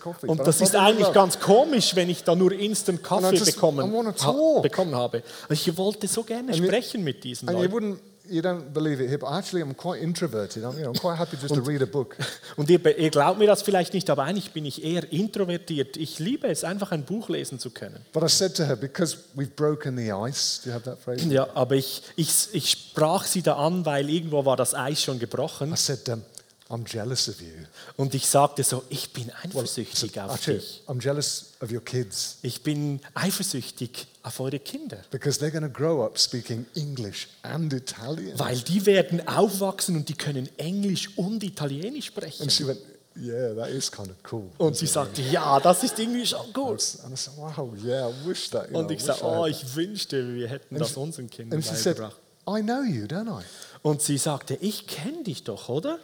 [0.00, 0.26] coffee.
[0.28, 3.80] Und das ist eigentlich ganz komisch, wenn ich da nur Instant And Kaffee bekommen,
[4.24, 5.22] ha, bekommen habe.
[5.50, 7.98] Ich wollte so gerne you- sprechen mit diesen And you Leuten.
[8.28, 10.64] You don't believe it here, but actually I'm quite introverted.
[10.64, 12.16] I'm, you know, I'm quite happy just to read a book.
[12.56, 15.96] Und ihr, ihr glaubt mir das vielleicht nicht, aber eigentlich bin ich eher introvertiert.
[15.96, 18.04] Ich liebe es, einfach ein Buch lesen zu können.
[18.12, 21.26] But I said to her, because we've broken the ice, do you have that phrase?
[21.28, 25.18] Ja, aber ich, ich, ich sprach sie da an, weil irgendwo war das Eis schon
[25.18, 25.72] gebrochen.
[25.72, 26.22] I said, um,
[26.70, 27.64] I'm jealous of you.
[27.96, 30.82] Und ich sagte so, ich bin eifersüchtig auf Actually, dich.
[30.86, 34.98] I'm jealous of your kids Ich bin eifersüchtig auf eure Kinder.
[35.10, 38.38] because they're going to grow up speaking English and Italian.
[38.38, 42.42] Weil die werden aufwachsen und die können Englisch und Italienisch sprechen.
[42.42, 42.78] And she went,
[43.16, 44.48] yeah, that is kind of cool.
[44.58, 46.82] Und sie sagte, ja, das ist irgendwie schon gut.
[47.04, 48.70] And I said, wow, yeah, I wish that.
[48.70, 51.28] You Und I ich sagte, oh, that." ich wünschte, wir hätten And das she- unseren
[51.28, 52.16] Kindern beigebracht.
[52.48, 53.44] I know you, don't I?
[53.82, 55.98] Und sie sagte, ich kenne dich doch, oder?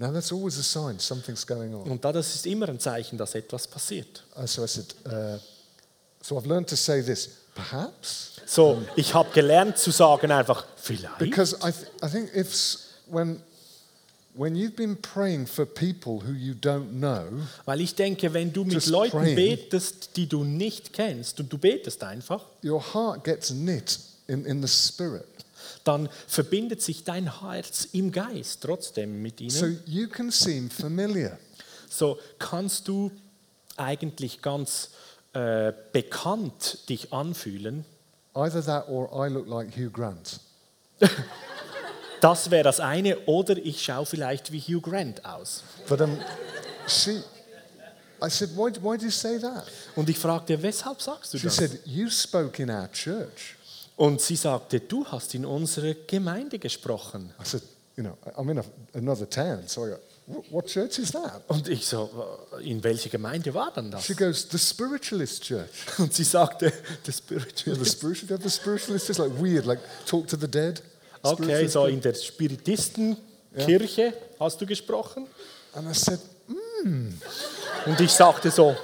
[0.00, 1.90] Now that's always a sign something's going on.
[1.90, 4.22] Und da, das ist immer ein Zeichen, dass etwas passiert.
[4.46, 5.38] So I said, uh,
[6.22, 7.30] so I've learned to say this,
[7.68, 11.18] perhaps, So, ich habe gelernt zu sagen einfach, vielleicht.
[11.18, 13.42] because I, th- I think if when
[14.34, 17.24] when you've been praying for people who you don't know,
[17.64, 19.34] Weil ich denke, wenn du mit Leuten praying.
[19.36, 24.62] betest, die du nicht kennst, und du betest einfach, your heart gets knit in, in
[24.64, 25.24] the spirit.
[25.84, 29.82] dann verbindet sich dein Herz im Geist trotzdem mit So ihnen.
[29.86, 31.36] you can seem familiar.
[31.90, 33.10] So kannst du
[33.76, 34.90] eigentlich ganz
[35.38, 37.84] äh, bekannt dich anfühlen.
[38.34, 40.40] Either that or I look like Hugh Grant.
[42.20, 43.18] Das wäre das eine.
[43.26, 45.62] Oder ich schaue vielleicht wie Hugh Grant aus.
[45.88, 46.18] But um,
[46.88, 47.22] she,
[48.22, 49.64] I said, why, why do you say that?
[49.94, 51.56] Und ich fragte, weshalb sagst du She das?
[51.56, 53.56] said, you spoke in our church.
[53.96, 57.32] Und sie sagte, du hast in unserer Gemeinde gesprochen.
[57.40, 57.62] I said,
[57.96, 59.62] you know, I'm in a, another town.
[59.66, 60.00] So I go, "Wh-
[60.50, 61.42] what church is that?
[61.48, 62.10] Und ich so,
[62.58, 64.04] äh, in welche Gemeinde war dann das?
[64.04, 65.70] She goes, the spiritualist church.
[65.98, 66.72] Und sie sagte,
[67.04, 67.76] the Yeah, spiritual.
[67.76, 70.82] the spiritual, the spiritualist is like weird, like talk to the dead.
[71.22, 71.72] Okay, Spiritualist.
[71.72, 75.26] so in der Spiritistenkirche hast du gesprochen.
[75.74, 76.20] And I said,
[77.86, 78.76] Und ich sagte so,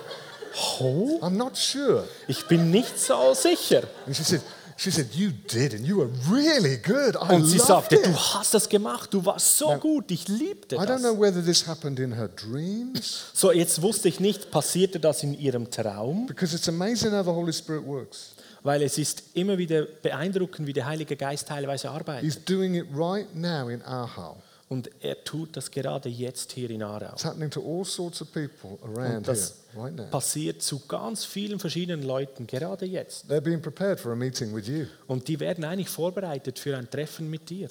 [0.80, 2.06] oh, I'm not sure.
[2.28, 3.82] ich bin nicht so sicher.
[4.06, 4.42] And she said,
[4.76, 7.16] she said, you did, and you were really good.
[7.16, 8.06] I Und sie sagte, it.
[8.06, 11.00] du hast das gemacht, du warst so gut, ich liebte I don't das.
[11.02, 15.34] know whether this happened in her dreams, So, jetzt wusste ich nicht, passierte das in
[15.38, 18.34] ihrem Traum, because it's amazing how the Holy Spirit works.
[18.62, 22.24] weil es ist immer wieder beeindruckend, wie der Heilige Geist teilweise arbeitet.
[22.24, 24.36] He's doing it right now in Aarhau.
[24.68, 27.12] Und er tut das gerade jetzt hier in Aarau.
[27.12, 30.06] It's happening to all sorts of people around Und here das right now.
[30.10, 33.30] passiert zu ganz vielen verschiedenen Leuten, gerade jetzt.
[33.30, 34.86] They're being prepared for a meeting with you.
[35.06, 37.68] Und die werden eigentlich vorbereitet für ein Treffen mit dir.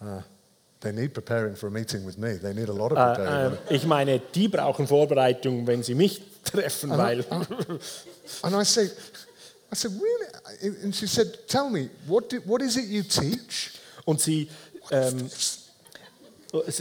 [0.00, 0.22] Uh,
[0.80, 2.38] they need preparing for a meeting with me.
[2.38, 6.22] They need a lot of Äh, äh, ich meine, die brauchen Vorbereitung, wenn sie mich
[6.44, 7.24] treffen, weil
[8.42, 8.84] And I say,
[9.70, 10.78] I said, really?
[10.84, 13.72] And she said, tell me, what, do, what is it you teach?
[14.04, 14.48] und sie
[14.92, 15.28] ähm,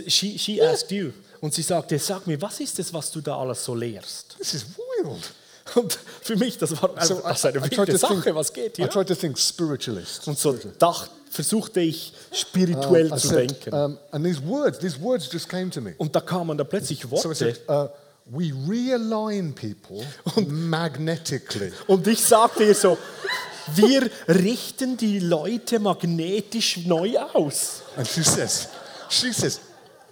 [0.08, 3.38] she, she asked you Und sie sagte, sag mir, was ist es, was du da
[3.38, 4.36] alles so lehrst?
[4.38, 4.66] This is
[5.04, 5.22] wild.
[5.76, 8.36] Und für mich, das war So das ist eine I tried wilde to Sache, think,
[8.36, 8.90] was geht I hier?
[8.90, 10.28] tried to think spiritualist.
[10.28, 13.74] Und so dacht, versuchte ich spirituell I zu said, denken.
[13.74, 15.94] um, and these words, these words just came to me.
[15.98, 17.36] Und da kamen da plötzlich So I Worte.
[17.36, 17.88] said, uh,
[18.32, 20.06] we realign people
[20.48, 21.72] magnetically.
[21.88, 22.98] Und ich sagte ihr so,
[23.76, 27.82] wir richten die Leute magnetisch neu aus.
[27.98, 28.70] And she says,
[29.10, 29.60] she says,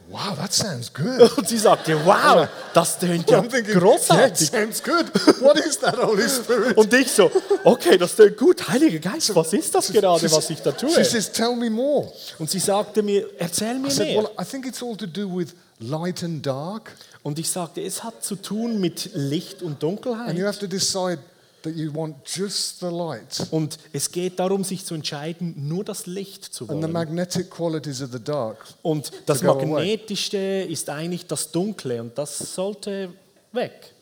[0.10, 1.32] wow, that sounds good.
[1.38, 4.50] Und sie sagte, wow, das tönt ja I'm thinking, großartig.
[4.50, 5.06] sounds good.
[5.42, 6.78] What is that, Holy Spirit?
[6.78, 7.32] Und ich so,
[7.64, 8.68] okay, das tönt gut.
[8.68, 11.04] Heiliger Geist, was ist das gerade, was ich da She tue?
[11.04, 12.12] says, tell me more.
[12.40, 14.18] Und sie sagte mir, erzähl I mir said, mehr.
[14.24, 16.92] well, I think it's all to do with light and dark.
[17.24, 20.46] Und ich sagte, es hat zu tun mit Licht und And you Dunkelheit.
[20.46, 21.18] have to decide
[21.66, 23.48] that you want just the light.
[23.52, 26.92] Und es geht darum, sich zu entscheiden, nur das Licht zu And the wollen.
[26.94, 28.66] magnetic qualities of the dark.
[28.82, 29.44] Und das.
[29.44, 33.14] Magnetische ist eigentlich das Dunkle und das sollte
[33.52, 33.94] weg.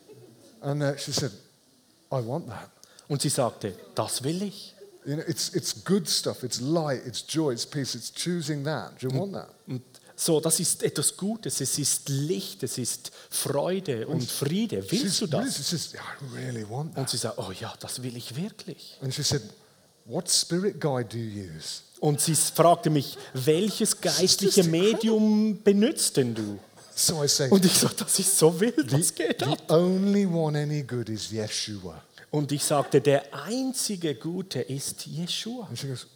[0.60, 1.32] And uh, she said,
[2.12, 2.70] I want that.
[3.08, 4.74] Und sie sagte, das will ich.
[5.04, 6.42] You know, it's, it's good stuff.
[6.42, 7.94] It's light, it's joy, it's peace.
[7.94, 8.92] It's choosing that.
[9.00, 9.50] Do you want that?
[9.66, 9.82] Und
[10.16, 14.84] so, das ist etwas Gutes, es ist Licht, es ist Freude und Friede.
[14.90, 15.56] Willst du das?
[15.56, 18.96] She says, "Yeah, I really want Und sie sagt, oh ja, das will ich wirklich.
[19.02, 19.42] And she said,
[20.06, 21.80] What spirit guide do you use?
[21.98, 26.58] Und sie fragte mich, welches geistliche Medium benutzt denn du?
[26.94, 29.70] So I say, Und ich so, das ist so wild, was geht The ab?
[29.70, 32.02] only one any good is Yeshua.
[32.30, 35.66] Und ich sagte, der einzige Gute ist Jeshua.
[35.68, 36.06] And she goes,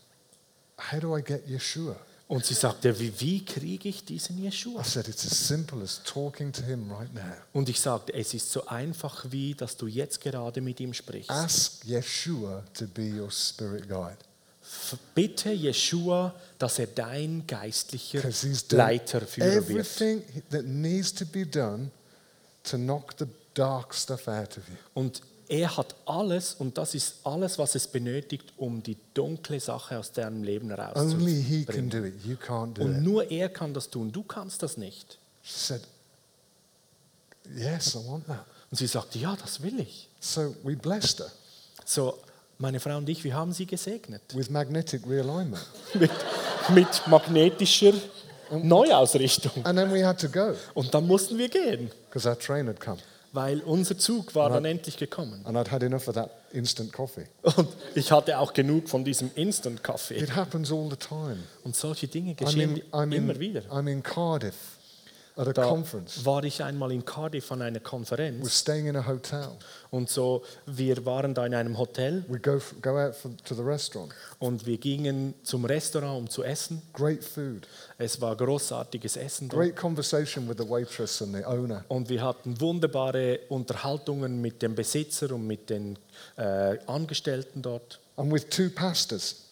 [0.92, 1.96] How do I get Yeshua?
[2.28, 4.84] Und sie sagte, wie, wie kriege ich diesen I Jeshua?
[4.84, 7.22] said, It's as simple as talking to him right now.
[7.54, 11.30] Und ich sagte, es ist so einfach wie, dass du jetzt gerade mit ihm sprichst.
[11.30, 14.18] Ask Yeshua to be your spirit guide.
[15.14, 18.20] Bitte Jeshua, dass er dein geistlicher
[18.72, 19.70] Leiter, Führer wird.
[19.70, 21.90] everything that needs to be done
[22.64, 24.76] to knock the dark stuff out of you.
[24.92, 29.98] Und er hat alles, und das ist alles, was es benötigt, um die dunkle Sache
[29.98, 31.90] aus deinem Leben Only he can rauszubringen.
[31.90, 32.14] do it.
[32.24, 34.12] You can't do Und nur er kann das tun.
[34.12, 35.18] Du kannst das nicht.
[35.42, 35.80] She said,
[37.56, 38.44] Yes, I want that.
[38.70, 40.08] Und sie sagte, ja, das will ich.
[40.20, 41.30] So we blessed her
[41.86, 42.18] So,
[42.58, 44.20] meine Frau und ich, wir haben sie gesegnet.
[44.34, 45.64] with magnetic realignment.
[45.94, 46.10] Mit,
[46.74, 47.94] mit magnetischer
[48.50, 49.64] Neuausrichtung.
[49.64, 52.78] And then we had to go Und dann mussten wir gehen, because our train had
[52.80, 52.98] come.
[53.32, 55.40] Weil unser Zug war dann endlich gekommen.
[55.44, 57.26] And I'd had enough of that instant coffee.
[57.42, 60.16] Und ich hatte auch genug von diesem Instant-Kaffee.
[60.16, 61.38] It happens all the time.
[61.64, 63.62] Und solche Dinge I'm geschehen in, I'm immer in, wieder.
[63.70, 64.77] I'm in Cardiff
[65.38, 66.24] at a Da conference.
[66.26, 69.48] war ich einmal in Cardiff an einer We're Konferenz staying in a hotel.
[69.90, 73.62] und so, wir waren da in einem Hotel We go, go out for, to the
[73.62, 74.12] restaurant.
[74.40, 76.82] und wir gingen zum Restaurant, um zu essen.
[76.92, 77.66] Great food.
[77.98, 79.60] Es war großartiges Essen dort.
[79.62, 81.84] Great conversation with the waitress and the owner.
[81.88, 85.98] Und wir hatten wunderbare Unterhaltungen mit dem Besitzer und mit den
[86.36, 88.00] äh, Angestellten dort.
[88.16, 89.44] And with two pastors,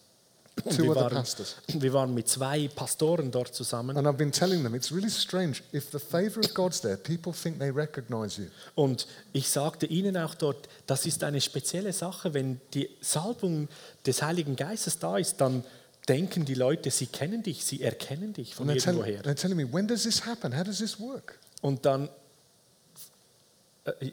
[0.65, 1.57] two wir other waren, pastors.
[1.69, 3.97] wir waren mit zwei Pastoren dort zusammen.
[3.97, 5.63] And I've been telling them it's really strange.
[5.73, 8.49] If the favor of God's there, people think they recognize you.
[8.75, 13.69] Und ich sagte ihnen auch dort, das ist eine spezielle Sache, wenn die Salbung
[14.07, 15.65] des Heiligen Geistes da ist, dann
[16.09, 19.23] denken die Leute, sie kennen dich, sie erkennen dich von And irgendwoher.
[19.23, 20.57] they're telling me, when does this happen?
[20.57, 21.39] How does this work?
[21.63, 22.09] Und dann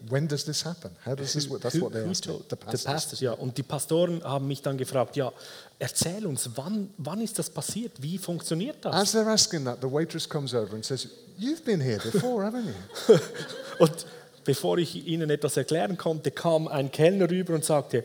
[0.08, 0.92] When does this happen?
[1.04, 1.62] How does this work?
[1.62, 2.34] That's what they asked me.
[2.38, 2.84] The the pastors.
[2.84, 3.32] pastors, ja.
[3.32, 5.32] Und die Pastoren haben mich dann gefragt, ja,
[5.80, 7.94] erzähl uns, wann, wann ist das passiert?
[8.00, 8.94] Wie funktioniert das?
[8.94, 11.08] As they're asking that, the waitress comes over and says,
[11.40, 13.18] You've been here before, haven't you?
[13.80, 14.06] Und
[14.44, 18.04] bevor ich ihnen etwas erklären konnte, kam ein Kellner rüber und sagte,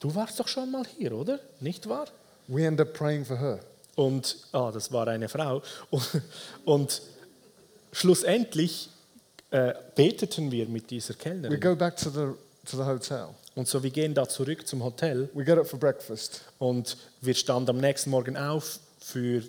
[0.00, 1.40] du warst doch schon mal hier, oder?
[1.60, 2.06] Nicht wahr?
[2.48, 3.60] We end up praying for her.
[3.94, 5.62] Und ah, das war eine Frau.
[5.90, 6.22] Und,
[6.64, 7.02] und
[7.92, 8.88] schlussendlich
[9.52, 11.60] äh, beteten wir mit dieser We Kellnerin.
[11.60, 12.26] go back to the,
[12.70, 13.28] to the hotel.
[13.54, 16.40] Und so, wir gehen da zurück zum Hotel We get up for breakfast.
[16.58, 19.42] und wir standen am nächsten Morgen auf für,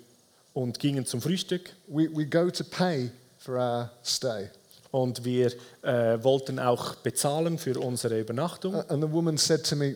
[0.54, 1.70] und gingen zum Frühstück.
[1.88, 4.50] We, we go to pay for our stay.
[4.92, 8.76] Und wir äh, wollten auch bezahlen für unsere Übernachtung.
[8.76, 9.96] And the woman said to me,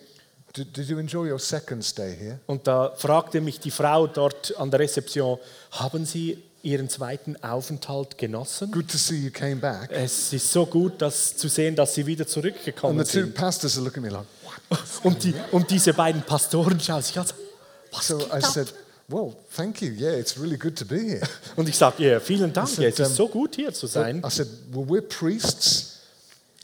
[0.56, 2.40] "Did did you enjoy your second stay here?
[2.48, 5.38] Und da fragte mich die Frau dort an der Rezeption,
[5.72, 8.72] haben Sie Ihren zweiten Aufenthalt genossen?
[8.72, 9.90] Good to see you came back.
[9.92, 13.36] Es ist so gut, das zu sehen, dass Sie wieder And zurückgekommen the two sind.
[13.36, 14.26] pastors are looking at me like,
[14.70, 14.80] What?
[15.04, 17.26] Und, die, und diese beiden Pastoren schauen sich an.
[17.92, 18.46] Was So geht I ab?
[18.46, 18.74] said,
[19.08, 19.92] Well, thank you.
[19.94, 21.22] Yeah, it's really good to be here.
[21.56, 24.22] Und ich sage, ja, vielen Dank, ja, es ist so gut hier zu sein.
[24.26, 25.94] I said, Well, we're priests.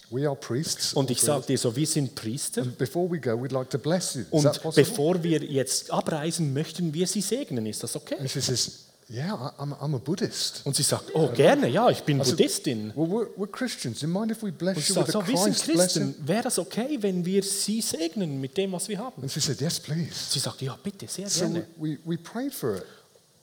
[0.09, 0.93] We are priests.
[0.93, 2.61] Und ich of sagte so, wir sind Priester.
[2.61, 4.21] And before we go, we'd like to bless you.
[4.21, 4.71] Is Und possible?
[4.83, 7.65] bevor wir jetzt abreisen, möchten wir Sie segnen.
[7.65, 8.17] Ist das okay?
[8.19, 8.79] And she says,
[9.13, 10.61] Yeah, I'm, I'm a Buddhist.
[10.65, 12.91] Und sie sagt, oh gerne, ja, ich bin Also- Buddhistin.
[12.95, 13.99] Well, we're, we're Christians.
[13.99, 15.53] Do you mind if we bless Und sie you with sagt, a so, wir sind
[15.53, 16.03] Christ blessing?
[16.13, 19.21] Christen, wäre das okay, wenn wir sie segnen mit dem, was wir haben?
[19.21, 20.09] And she said, Yes, please.
[20.31, 21.67] Sie sagt, ja bitte, sehr So gerne.
[21.77, 22.83] we, we prayed for it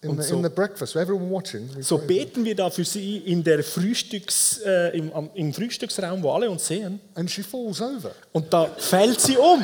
[0.03, 0.97] in, the, so- in the breakfast.
[0.97, 5.55] Everyone watching, we So beten wir da für sie in der Frühstücks, äh, im, im
[5.55, 6.99] Frühstücksraum, wo alle uns sehen.
[7.15, 8.11] And she falls over.
[8.33, 9.63] Und da fällt sie um.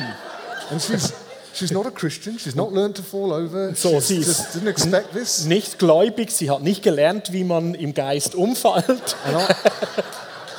[0.71, 1.11] And she's,
[1.57, 2.37] she's not a Christian.
[2.39, 3.73] She's not learned to fall over.
[3.75, 5.45] So, She's sie ist just didn't expect this.
[5.45, 9.15] nicht gläubig, sie hat nicht gelernt, wie man im Geist umfällt.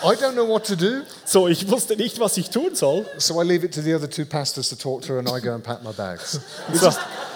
[0.00, 1.02] I don't know what to do.
[1.24, 3.04] So, ich wusste nicht, was ich tun soll.
[3.18, 5.40] So I leave it to the other two pastors to talk to her and I
[5.40, 6.40] go and pack my bags.
[6.72, 6.90] So,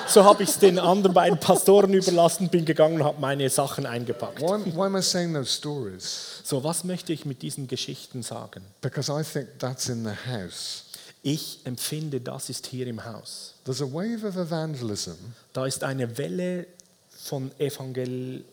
[0.07, 3.85] so habe ich es den anderen beiden Pastoren überlassen, bin gegangen und habe meine Sachen
[3.85, 4.41] eingepackt.
[4.41, 6.41] Why, why am I saying those stories?
[6.45, 8.63] So, was möchte ich mit diesen Geschichten sagen?
[8.81, 10.85] Because I think that's in the house.
[11.23, 13.55] Ich empfinde, das ist hier im Haus.
[13.65, 15.13] There's a wave of evangelism
[15.53, 16.67] Da ist eine Welle
[17.11, 18.45] von Evangel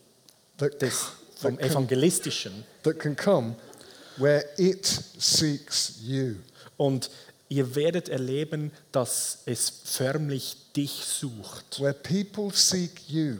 [0.58, 0.94] that, des,
[1.36, 2.64] vom that, can, Evangelistischen.
[2.84, 3.56] that can come
[4.18, 4.86] where it
[5.18, 6.36] seeks you.
[6.76, 7.10] Und
[7.48, 11.80] ihr werdet erleben, dass es förmlich dich sucht.
[11.80, 13.38] Where people seek you.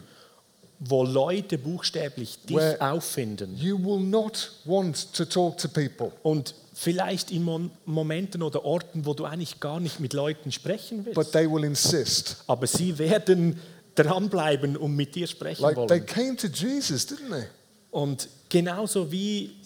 [0.80, 3.54] Wo Leute buchstäblich dich Where- auffinden.
[3.56, 7.44] You will not want to talk to people, Und vielleicht in
[7.84, 11.14] Momenten oder Orten, wo du eigentlich gar nicht mit Leuten sprechen willst.
[11.14, 12.42] but they will insist.
[12.46, 13.60] Aber sie werden
[13.94, 16.06] dranbleiben und mit dir sprechen Like they wollen.
[16.06, 17.44] came to Jesus, didn't they?
[17.90, 19.56] Und genauso wie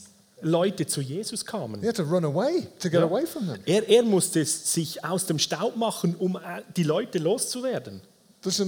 [0.41, 1.81] Leute zu Jesus kamen.
[1.83, 3.05] They had to run away to get Ja.
[3.05, 3.61] away from them.
[3.65, 8.01] Er, er musste sich aus dem Staub machen, um äh, die Leute loszuwerden.
[8.43, 8.65] There's a,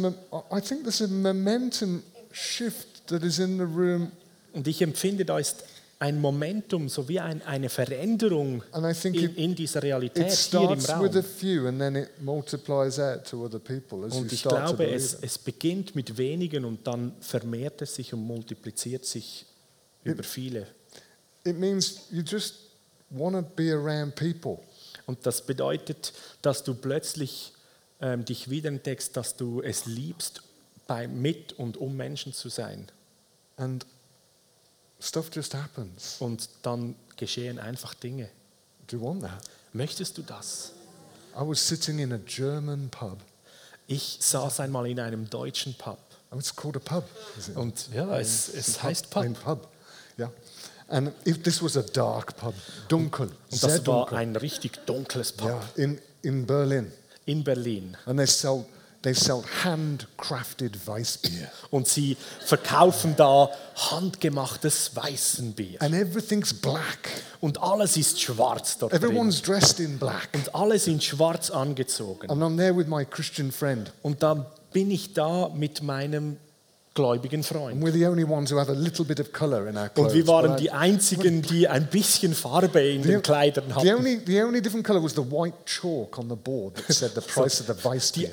[0.56, 4.12] I think there's a momentum shift that is in the room,
[4.52, 5.64] Und ich empfinde, da ist
[5.98, 10.78] ein Momentum, so wie ein, eine Veränderung in, it, in dieser it Realität hier im
[10.78, 11.06] Raum.
[11.06, 11.24] it
[13.64, 15.20] people Und ich glaube, es, it.
[15.22, 19.46] es beginnt mit wenigen und dann vermehrt es sich und multipliziert sich
[20.04, 20.66] über viele.
[21.44, 22.56] It means you just
[23.10, 24.58] want to be around people.
[25.06, 27.52] Und das bedeutet, dass du plötzlich
[28.00, 30.42] ähm, dich wiederentdeckst, dass du es liebst,
[30.86, 32.86] bei, mit und um Menschen zu sein.
[33.56, 33.86] And
[35.00, 36.16] stuff just happens.
[36.20, 38.28] Und dann geschehen einfach Dinge.
[38.88, 39.42] Do you want that?
[39.72, 40.72] Möchtest du das?
[41.34, 43.18] I was sitting in a German pub.
[43.86, 45.98] Ich saß einmal in einem deutschen Pub.
[46.30, 47.04] Oh, it's called a pub.
[47.38, 47.56] Is it?
[47.56, 49.60] Und ja, es, es heißt Ein Pub.
[49.62, 49.68] pub.
[50.18, 50.32] Yeah.
[50.88, 52.54] And if this was a dark pub,
[52.88, 54.18] dunkel, Und das war dunkel.
[54.18, 56.90] ein richtig dunkles Pub Yeah, in, in Berlin.
[57.26, 57.96] in Berlin.
[58.06, 58.64] And they sell,
[59.06, 61.48] they sell handcrafted Weissbier.
[61.70, 63.50] Und sie verkaufen da
[63.90, 65.80] handgemachtes Weißenbier.
[65.80, 67.22] And everything's black.
[67.40, 69.02] Und alles ist schwarz dort drin.
[69.02, 70.30] Everyone's dressed in black.
[70.34, 72.28] Und alle sind schwarz angezogen.
[72.28, 73.92] And I'm there with my Christian friend.
[74.02, 76.38] Und dann bin ich da mit meinem
[76.96, 77.80] gläubigen Freund.
[79.94, 80.00] the.
[80.00, 83.94] Und wir waren die einzigen, die ein bisschen Farbe in den Kleidern the, hatten.
[83.94, 87.20] only, the only different color was the white chalk on the board that said the
[87.32, 88.30] price of the Weissbier.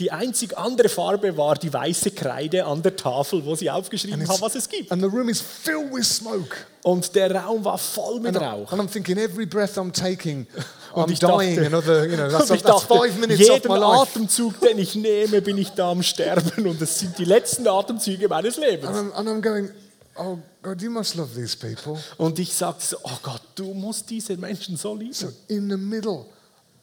[0.00, 4.40] Die einzig andere Farbe war die weiße Kreide an der Tafel, wo sie aufgeschrieben haben,
[4.40, 4.90] was es gibt.
[4.90, 6.56] and the room is filled with smoke.
[6.82, 8.72] Und der Raum war voll mit And, Rauch.
[8.72, 10.46] and I'm thinking every breath I'm taking,
[10.94, 13.48] Und I'm ich dying dachte- another, you know, that's, Und ich that's dachte, five minutes
[13.48, 13.70] of jeden.
[13.72, 18.26] Atemzug, den ich nehme, bin ich da am Sterben und es sind die letzten Atemzüge
[18.28, 18.90] meines And Lebens.
[18.96, 19.70] I'm, and I'm going,
[20.16, 21.98] oh God, you must love these people.
[22.16, 25.12] Und ich sagte so, oh Gott, du musst diese Menschen so lieben.
[25.12, 26.24] So in the middle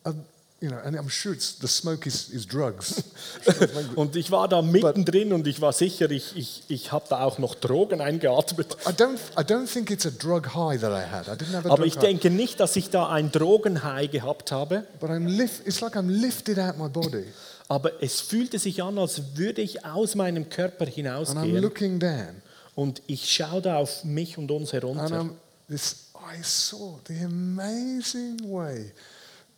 [0.05, 0.13] of,
[0.59, 3.03] you know, and I'm sure it's, the smoke is, is drugs.
[3.95, 7.37] Und ich war da mittendrin und ich war sicher, ich, ich, ich habe da auch
[7.37, 8.77] noch Drogen eingeatmet.
[8.85, 11.27] I don't, I don't think it's a drug high that I had.
[11.27, 14.51] I didn't have a Aber drug ich denke nicht, dass ich da ein Drogenhigh gehabt
[14.51, 14.85] habe.
[14.99, 17.25] But I'm lift, it's like I'm lifted out my body.
[17.69, 21.57] Aber es fühlte sich an, als würde ich aus meinem Körper And I'm hinausgehen.
[21.61, 22.41] looking down.
[22.75, 25.19] Und ich schaue da auf mich und uns And herunter.
[25.21, 25.31] I'm,
[25.69, 28.91] this, I saw the amazing way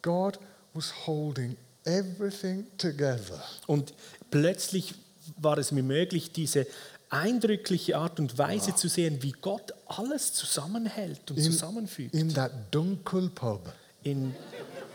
[0.02, 0.40] God
[0.74, 1.56] was holding
[1.86, 3.44] everything together.
[3.68, 3.94] Und
[4.32, 4.94] plötzlich
[5.38, 6.68] war es mir möglich, diese
[7.10, 12.52] eindrückliche Art und Weise zu sehen, wie Gott alles zusammenhält und In, zusammenfügt in that
[12.72, 13.74] dunkel pub.
[14.04, 14.36] in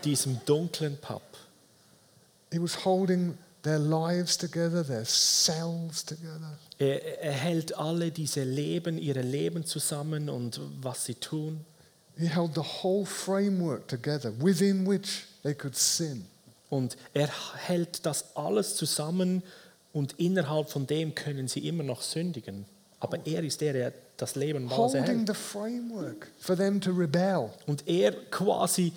[0.03, 1.21] diesem dunklen Pub.
[2.51, 6.57] He was holding their lives together, their selves together.
[6.77, 11.65] Er, er hält alle diese Leben, ihre Leben zusammen und was sie tun.
[12.17, 16.25] He held the whole framework together within which they could sin.
[16.69, 17.29] Und er
[17.67, 19.43] hält das alles zusammen
[19.93, 22.65] und innerhalb von dem können sie immer noch sündigen.
[22.99, 25.27] Aber er ist der, der das Leben alles Holding erhält.
[25.27, 27.51] the framework for them to rebel.
[27.67, 28.91] Und er quasi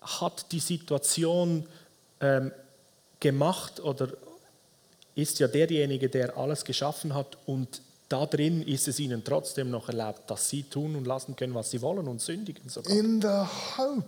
[0.00, 1.66] hat die Situation
[2.20, 2.50] ähm,
[3.20, 4.08] gemacht oder
[5.14, 9.88] ist ja derjenige, der alles geschaffen hat und da drin ist es ihnen trotzdem noch
[9.88, 12.92] erlaubt, dass sie tun und lassen können, was sie wollen und sündigen sogar.
[12.92, 13.46] In the
[13.76, 14.04] hope,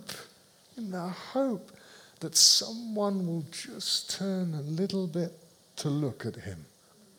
[0.77, 1.71] in the hope
[2.19, 5.31] that someone will just turn a little bit
[5.77, 6.65] to look at him.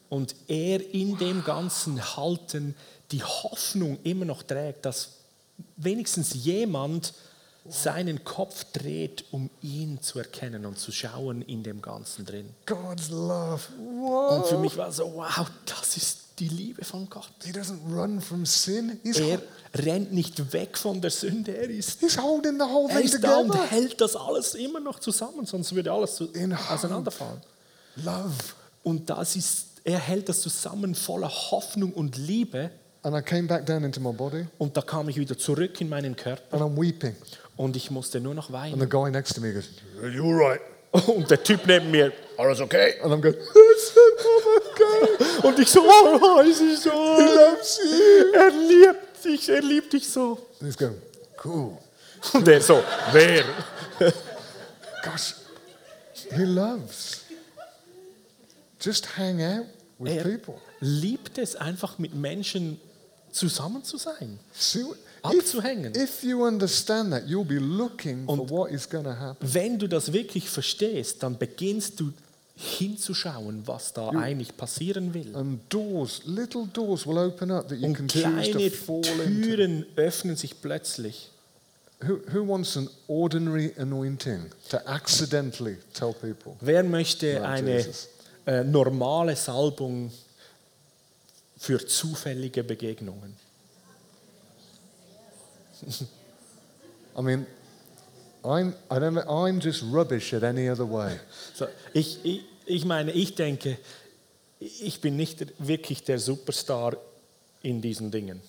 [0.09, 2.75] Und er in dem Ganzen halten
[3.11, 5.11] die Hoffnung immer noch trägt, dass
[5.77, 7.13] wenigstens jemand
[7.69, 12.49] seinen Kopf dreht, um ihn zu erkennen und zu schauen in dem Ganzen drin.
[12.65, 13.61] God's love.
[13.77, 17.29] Und für mich war so, wow, das ist die Liebe von Gott.
[17.45, 18.99] He doesn't run from sin.
[19.03, 19.41] He's, Er
[19.75, 23.23] rennt nicht weg von der Sünde, er ist, he's holding the whole er thing ist
[23.23, 23.67] da und together.
[23.71, 27.41] hält das alles immer noch zusammen, sonst würde alles In auseinanderfallen.
[27.97, 28.33] Love.
[28.83, 32.71] Und das ist, er hält das zusammen voller Hoffnung und Liebe.
[33.03, 35.89] And I came back down into my body Und da kam ich wieder zurück in
[35.89, 37.15] meinen Körper and I'm weeping.
[37.57, 38.81] und ich musste nur noch And weinen.
[38.81, 39.69] the guy next to me goes,
[40.03, 40.61] Are you right?
[41.07, 42.95] Und der Typ neben mir, alles okay?
[43.03, 43.35] And I'm going.
[45.43, 46.91] Und ich so, oh, es ist so.
[46.91, 48.33] He loves you.
[48.33, 50.39] Er liebt dich, er liebt dich so.
[50.61, 50.97] And he's going,
[51.45, 51.77] Cool.
[52.33, 52.83] Und er so,
[53.13, 53.45] wer?
[55.05, 55.35] Gosh,
[56.35, 57.23] he loves.
[58.81, 59.67] Just hang out
[59.99, 60.55] with Er people.
[60.81, 62.81] liebt es einfach mit Menschen
[63.31, 64.39] zusammen zu sein.
[64.53, 64.85] See,
[65.23, 65.95] Abzuhängen.
[65.97, 69.37] If you understand that, you'll be looking for Und- what is going to happen.
[69.53, 72.13] Wenn du das wirklich verstehst, dann beginnst du
[72.59, 75.35] hinzuschauen, was da eigentlich passieren will.
[75.37, 79.47] And doors, little doors will open up that you can Und kleine fall into.
[79.47, 81.31] Türen öffnen sich plötzlich.
[82.01, 86.57] Who, who wants an ordinary anointing to accidentally tell people?
[86.61, 87.85] Wer möchte eine
[88.47, 90.11] äh, normale Salbung
[91.57, 93.37] für zufällige Begegnungen?
[97.17, 97.47] I mean,
[98.45, 101.19] I'm, I don't know, I'm just rubbish at any other way.
[101.55, 103.79] So, ich, ich, ich meine, ich denke,
[104.61, 106.97] ich bin nicht wirklich der Superstar
[107.63, 108.41] in diesen Dingen.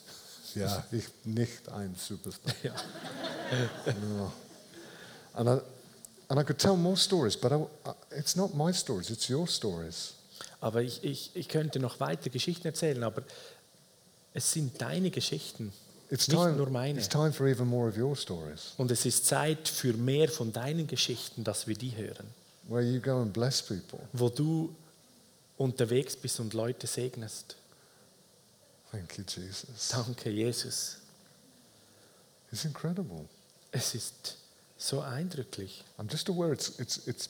[0.56, 2.54] Ja, ich nicht ein Superstar.
[2.64, 2.74] Ja.
[4.18, 4.32] No.
[5.34, 5.62] And I,
[6.30, 7.56] and I could tell more stories, but I,
[7.88, 10.14] I- it's not my stories, it's your stories.
[10.62, 13.24] Aber ich, ich, ich könnte noch weiter Geschichten erzählen, aber
[14.34, 15.72] es sind deine Geschichten,
[16.12, 16.98] It's nicht time, nur meine.
[16.98, 20.52] it's time for even more of your stories, Und es ist Zeit für mehr von
[20.52, 22.28] deinen Geschichten, dass wir die hören.
[22.68, 24.00] where you go and bless people.
[24.14, 24.76] Wo du
[25.58, 27.56] unterwegs bist und Leute segnest.
[28.92, 29.90] Thank you, Jesus.
[29.90, 30.98] Danke, Jesus.
[32.52, 33.28] It's incredible.
[33.72, 34.38] Es ist
[34.78, 35.84] so eindrücklich.
[36.00, 37.30] I'm just aware it's, it's, it's,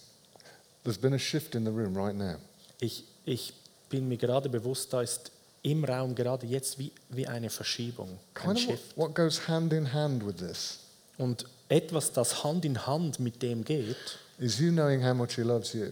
[0.83, 2.35] there's been a shift in the room right now.
[2.79, 3.53] Ich, ich
[3.89, 5.31] bin mir gerade bewusst, da ist
[5.61, 8.95] im Raum gerade jetzt wie, wie eine Verschiebung, ein Kind Shift.
[8.97, 10.79] what goes hand in hand with this
[11.17, 13.97] Und etwas, das Hand in Hand mit dem geht,
[14.39, 15.87] is you knowing how much He loves you.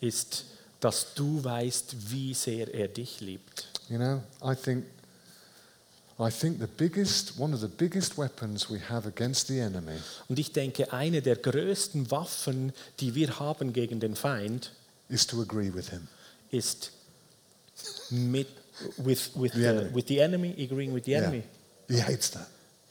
[0.00, 0.44] ist,
[0.80, 3.68] dass du weißt, wie sehr er dich liebt.
[3.88, 4.84] You know, I think,
[6.18, 9.98] I think the biggest, one of the biggest weapons we have against the enemy
[10.28, 14.72] Und ich denke, eine der größten Waffen, die wir haben gegen den Feind,
[15.08, 16.08] is to agree with Him.
[16.50, 16.92] ist
[18.10, 18.48] mit
[18.98, 19.90] with, with, The enemy.
[19.94, 21.42] with the enemy, agreeing with the enemy.
[21.88, 22.46] He hates that.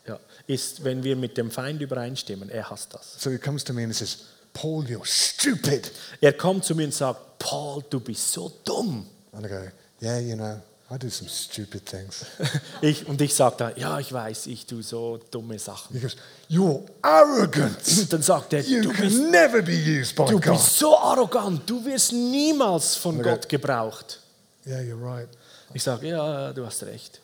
[0.07, 2.49] Ja, ist, wenn wir mit dem Feind übereinstimmen.
[2.49, 3.15] Er hasst das.
[3.19, 5.91] So he comes to me and says, Paul, you're stupid.
[6.21, 9.05] Er kommt zu mir und sagt, Paul, du bist so dumm.
[9.31, 9.61] And I go,
[10.01, 12.25] yeah, you know, I do some stupid things.
[12.81, 15.93] Ich, und ich sage dann, ja, ich weiß, ich tue so dumme Sachen.
[15.95, 16.17] He goes,
[16.49, 17.77] you're arrogant.
[17.87, 20.53] Und dann sagt er, You du bist, never be used by du God.
[20.53, 23.21] bist so arrogant, du wirst niemals von.
[23.21, 24.19] Gott gebraucht.
[24.65, 25.29] Yeah, you're right.
[25.74, 27.22] Ich sage, ja, du hast recht.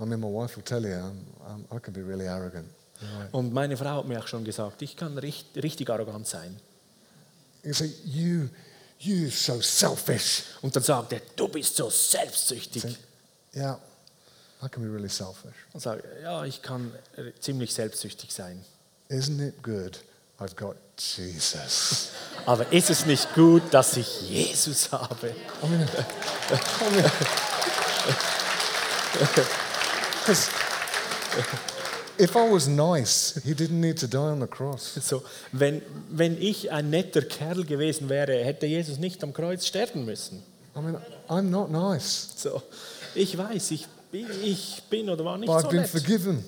[0.00, 2.68] I mean, my wife will tell you, I'm, I'm, I can be really arrogant.
[3.00, 3.34] You're right.
[3.34, 6.58] Und meine Frau hat mir auch schon gesagt, ich kann richtig, richtig arrogant sein.
[7.62, 8.48] You say, you,
[8.98, 10.44] you so selfish.
[10.62, 12.96] Und dann sagt er, du bist so selbstsüchtig.
[13.54, 13.78] Yeah,
[14.62, 15.54] I can be really selfish.
[15.72, 16.92] Und sage, ja, ich kann
[17.40, 18.64] ziemlich selbstsüchtig sein.
[19.10, 20.00] Isn't it good?
[20.38, 22.08] I've got Jesus.
[22.46, 25.34] Aber ist es nicht gut, dass ich Jesus habe?
[25.62, 27.10] I mean, I mean,
[32.18, 34.98] if I was nice, he didn't need to die on the cross.
[35.02, 40.04] So, wenn, wenn ich ein netter Kerl gewesen wäre, hätte Jesus nicht am Kreuz sterben
[40.04, 40.42] müssen.
[40.76, 40.96] I mean,
[41.28, 42.62] I'm not nice, So,
[43.14, 45.90] ich weiß, ich, bin- ich bin oder war nicht but I've so been nett.
[45.90, 46.44] forgiven,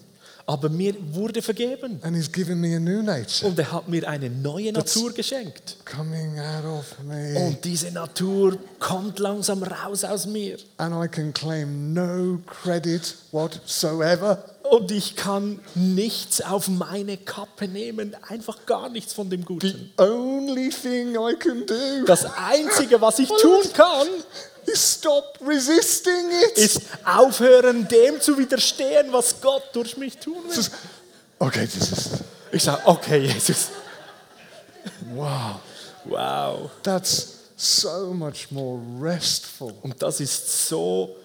[0.46, 2.00] Aber mir wurde vergeben.
[2.02, 5.76] and he's given me a new nature Und er hat mir eine neue Natur geschenkt.
[5.84, 10.56] coming out of me, Und diese Natur kommt langsam raus aus mir.
[10.78, 14.44] and I can claim no credit whatsoever.
[14.70, 19.92] Und ich kann nichts auf meine Kappe nehmen, einfach gar nichts von dem The Guten.
[19.98, 24.06] only thing I can do Das Einzige, was ich tun kann,
[24.74, 26.58] stop resisting it.
[26.58, 30.66] ist aufhören, dem zu widerstehen, was Gott durch mich tun will.
[31.38, 32.10] Okay, Jesus.
[32.52, 33.68] Ich sage, okay, Jesus,
[35.14, 35.60] Wow.
[36.04, 36.70] wow.
[36.82, 39.74] That's so much more restful.
[39.82, 41.16] Und das ist so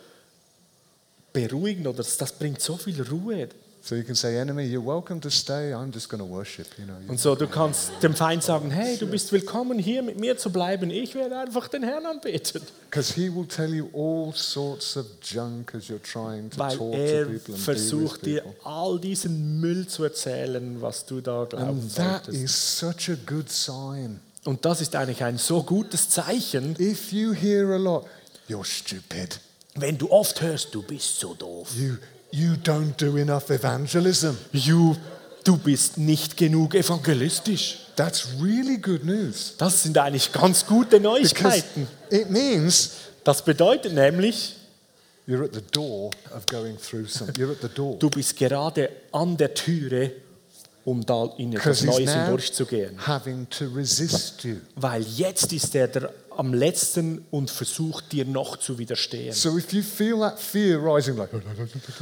[1.33, 3.49] beruhigend oder das bringt so viel Ruhe.
[3.87, 5.71] So you can say, enemy, you're welcome to stay.
[5.73, 6.67] I'm just going to worship.
[6.77, 6.97] You know.
[7.07, 10.49] Und so, du kannst dem Feind sagen, hey, du bist willkommen, hier mit mir zu
[10.49, 10.89] bleiben.
[10.89, 12.61] Ich werde einfach den Herrn anbeten.
[12.89, 16.93] Because he will tell you all sorts of junk as you're trying to Weil talk
[16.95, 21.21] er to people and versucht be with dir all diesen Müll zu erzählen, was du
[21.21, 22.43] da glauben And that solltest.
[22.43, 24.19] is such a good sign.
[24.43, 28.03] Und das ist eigentlich ein so gutes Zeichen, If you hear a lot,
[28.49, 29.39] you're stupid.
[29.75, 31.69] wenn du oft hörst, du bist so doof.
[31.73, 31.95] You,
[32.31, 34.37] you don't do enough evangelism.
[34.51, 34.95] You,
[35.43, 37.79] du bist nicht genug evangelistisch.
[37.95, 39.53] That's really good news.
[39.57, 41.87] Das sind eigentlich ganz gute Because Neuigkeiten.
[42.11, 42.91] it means
[43.23, 44.55] Das bedeutet nämlich,
[45.27, 47.35] you're at the door of going through something.
[47.43, 47.97] You're at the door.
[47.99, 50.11] du bist gerade an der Türe,
[50.85, 53.07] um da in etwas Because Neues hindurchzugehen.
[53.07, 54.57] having to resist you.
[54.75, 59.33] Weil jetzt ist er der am letzten und versucht dir noch zu widerstehen.
[59.33, 61.29] So if you feel that fear rising, like,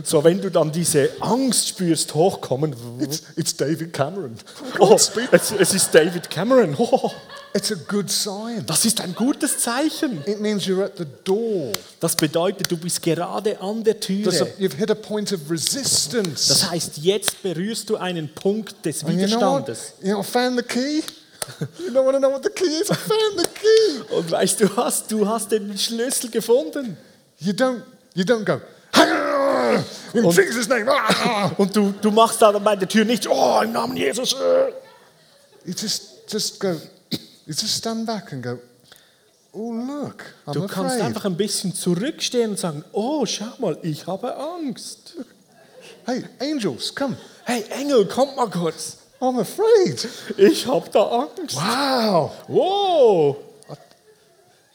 [0.04, 4.36] So, wenn du dann diese Angst spürst, hochkommen, it's, it's David Cameron.
[4.80, 6.76] oh, es, es ist David Cameron.
[6.78, 7.12] Oh,
[7.56, 8.66] It's a good sign.
[8.66, 10.22] das ist ein gutes Zeichen.
[10.28, 11.72] It means you're at the door.
[12.02, 14.30] Das bedeutet, du bist gerade an der a, Türe.
[14.60, 16.50] you've hit a point of resistance.
[16.50, 19.68] Das heißt, jetzt berührst du einen Punkt des And you know what?
[19.68, 19.94] Widerstandes.
[20.02, 21.02] You know, I found the key.
[21.80, 22.90] You don't want to know what the key is?
[22.90, 24.14] I found the key.
[24.16, 25.08] Und weißt du was?
[25.08, 26.98] Du hast den Schlüssel gefunden.
[27.40, 27.82] You don't,
[28.14, 28.60] you don't go,
[30.14, 30.90] in Jesus' name.
[30.90, 34.34] ah." Und du, du machst da bei der Tür nicht, oh, im Namen Jesus.
[35.66, 36.70] You just, just go,
[37.12, 38.60] you just stand back and go,
[39.54, 41.02] oh, look, I'm Du kannst afraid.
[41.02, 45.16] einfach ein bisschen zurückstehen und sagen, oh, schau mal, ich habe Angst.
[46.06, 47.18] Hey, angels, come.
[47.44, 48.98] Hey, Engel, kommt mal kurz.
[49.20, 50.08] I'm afraid.
[50.38, 51.04] Ich habe da
[51.38, 51.56] Angst.
[51.56, 52.32] Wow.
[52.48, 53.38] Wow.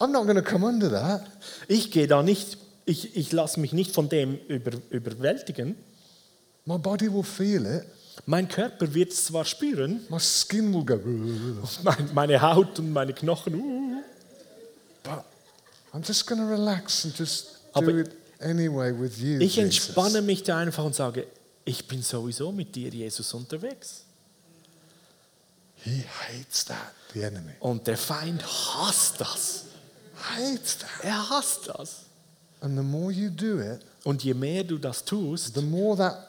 [0.01, 1.27] I'm not going to come under that.
[1.69, 5.77] Ich gehe da nicht, ich, ich lasse mich nicht von dem über, überwältigen.
[6.65, 7.85] My body will feel it.
[8.27, 10.99] Mein Körper wird es zwar spüren, My skin will go,
[11.83, 14.03] mein, meine Haut und meine Knochen, uh,
[15.03, 15.25] but
[15.93, 18.11] I'm just going to relax and just Aber do it
[18.41, 19.39] anyway with you.
[19.41, 19.89] ich Jesus.
[19.89, 21.27] entspanne mich da einfach und sage,
[21.65, 24.05] ich bin sowieso mit dir, Jesus, unterwegs.
[25.85, 27.53] He hates that, the enemy.
[27.61, 29.65] Und der Feind hasst das.
[30.37, 30.91] Hates that.
[31.05, 31.97] Er hasst das.
[32.61, 36.29] And the more you do it, Und je mehr du das tust, the more that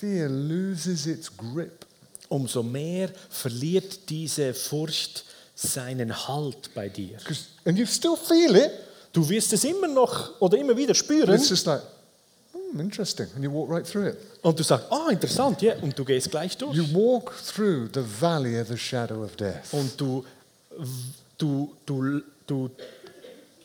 [0.00, 1.86] fear loses its grip.
[2.28, 7.18] umso mehr verliert diese Furcht seinen Halt bei dir.
[7.64, 8.72] and you still feel it.
[9.12, 11.82] Du wirst es immer noch oder immer wieder spüren it's just like,
[12.74, 13.26] hmm, interesting.
[13.34, 14.18] And you walk right through it.
[14.42, 16.76] und du sagst, ah, interessant, ja, und du gehst gleich durch.
[16.76, 19.72] You walk through the valley of the shadow of death.
[19.72, 20.24] Und du,
[21.38, 22.70] du, du, du,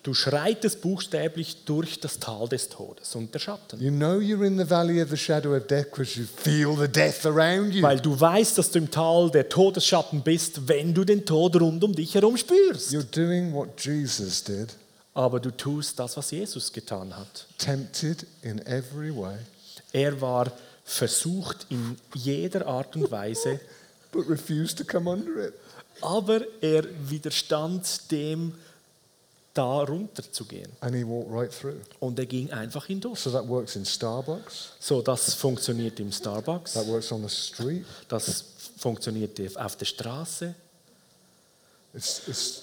[0.04, 3.82] du schreitest buchstäblich durch das Tal des Todes und der Schatten.
[3.82, 6.88] You know you're in the valley of the shadow of death because you feel the
[6.88, 7.82] death around you.
[7.82, 11.84] Weil du weißt, dass du im Tal der Todesschatten bist, wenn du den Tod rund
[11.84, 12.92] um dich herum spürst.
[12.92, 14.70] You're doing what Jesus did,
[15.14, 17.46] Aber du tust das, was Jesus getan hat.
[17.58, 19.38] tempted in every way,
[19.92, 20.52] Er war
[20.86, 23.60] versucht in jeder Art und Weise,
[24.12, 25.54] but refused to come under it.
[26.02, 28.54] aber er widerstand dem,
[29.54, 30.72] da runterzugehen.
[30.80, 31.82] And he walked right through.
[32.00, 33.20] Und er ging einfach hindurch.
[33.20, 37.86] So that works in Starbucks, So, das funktioniert im Starbucks, that works on the street,
[38.08, 38.44] das
[38.78, 40.54] funktioniert auf der Straße,
[41.94, 42.62] it's, it's,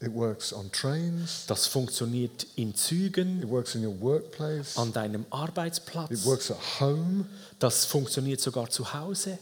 [0.00, 5.22] it works on trains, das funktioniert in Zügen, it works in your workplace, an deinem
[5.22, 7.26] it Arbeitsplatz, works at home.
[7.58, 9.38] das funktioniert sogar zu Hause.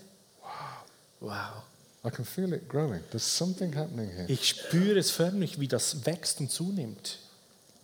[1.21, 1.65] Wow.
[2.05, 3.01] I can feel it growing.
[3.11, 4.27] There's something happening here.
[4.29, 7.19] Ich spüre es förmlich, wie das wächst und zunimmt.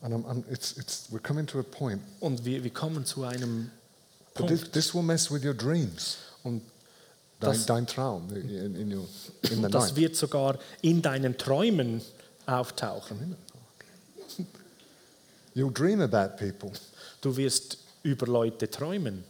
[0.01, 2.01] And I'm, I'm, it's, it's, we're coming to a point.
[2.21, 3.71] Und wir, wir kommen zu einem
[4.35, 4.73] But this, Punkt.
[4.73, 6.19] this will mess with your dreams.
[6.43, 6.63] Und
[7.41, 9.07] Dein, das, dein Traum in, in, your,
[9.51, 9.97] in the das night.
[9.97, 12.03] wird sogar in deinen Träumen
[12.49, 13.37] auftauchen.
[15.55, 16.73] You'll dream about people.
[17.21, 19.25] Du wirst über Leute träumen.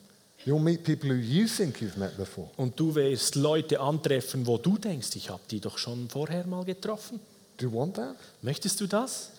[0.45, 2.49] You'll meet people who you think you've met before.
[2.57, 6.65] Und du wirst Leute antreffen, wo du denkst, ich habe die doch schon vorher mal
[6.65, 7.21] getroffen.
[7.57, 8.17] Do you want that?
[8.43, 9.31] Möchtest du das?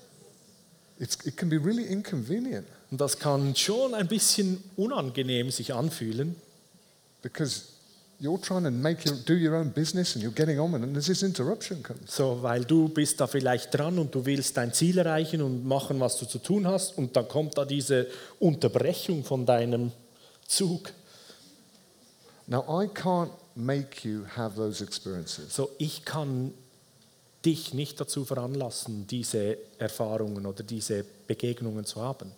[1.00, 2.68] It's, it can be really inconvenient.
[2.92, 6.36] Und das kann schon ein bisschen unangenehm sich anfühlen.
[7.22, 7.72] because
[8.20, 11.08] you're trying to make your, do your own business and you're getting on and there's
[11.08, 12.12] this interruption comes.
[12.12, 16.00] So, weil du bist da vielleicht dran und du willst dein Ziel erreichen und machen,
[16.00, 18.08] was du zu tun hast und dann kommt da diese
[18.40, 19.92] Unterbrechung von deinem
[20.48, 20.92] Zug.
[22.48, 25.56] Now, I can't make you have those experiences.
[25.56, 26.54] So, ich kann
[27.46, 32.32] dich nicht dazu veranlassen, diese Erfahrungen oder diese Begegnungen zu haben.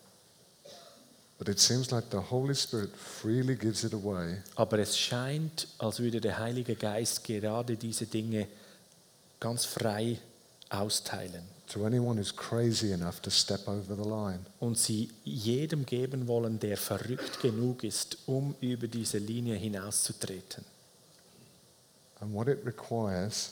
[1.43, 5.99] But it seems like the Holy Spirit freely gives it away Aber es scheint, als
[5.99, 8.47] würde der Heilige Geist gerade diese Dinge
[9.39, 10.19] ganz frei
[10.69, 14.45] austeilen to anyone who's crazy enough to step over the line.
[14.59, 20.65] und sie jedem geben wollen, der verrückt genug ist, um über diese Linie hinauszutreten.
[22.19, 23.51] And what it requires,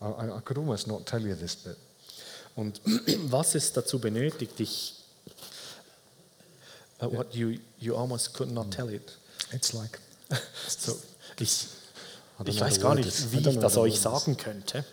[0.00, 1.76] I, I could almost not tell you this bit,
[2.54, 2.80] Und
[3.30, 4.99] was es dazu benötigt, ich,
[7.02, 9.16] uh, what you, you almost could not tell it.
[9.52, 9.98] it's like,
[10.68, 10.96] So,
[11.38, 11.66] ich,
[12.38, 14.84] I don't ich know weiß gar nicht, wie don't ich know das euch sagen könnte.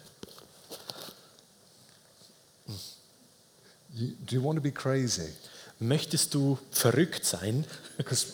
[3.93, 5.29] You, do you want to be crazy?
[5.79, 7.65] Möchtest du verrückt sein?
[7.97, 8.33] Because,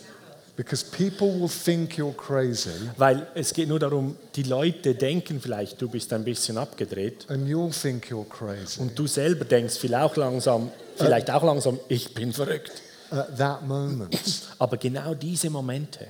[0.57, 5.81] because people will think you're crazy Weil es geht nur darum, die Leute denken vielleicht,
[5.81, 8.81] du bist ein bisschen abgedreht and you'll think you're crazy.
[8.81, 12.81] und du selber denkst vielleicht auch langsam, vielleicht auch langsam, ich bin verrückt.
[13.13, 14.15] At that moment,
[14.59, 16.07] Aber genau diese Momente,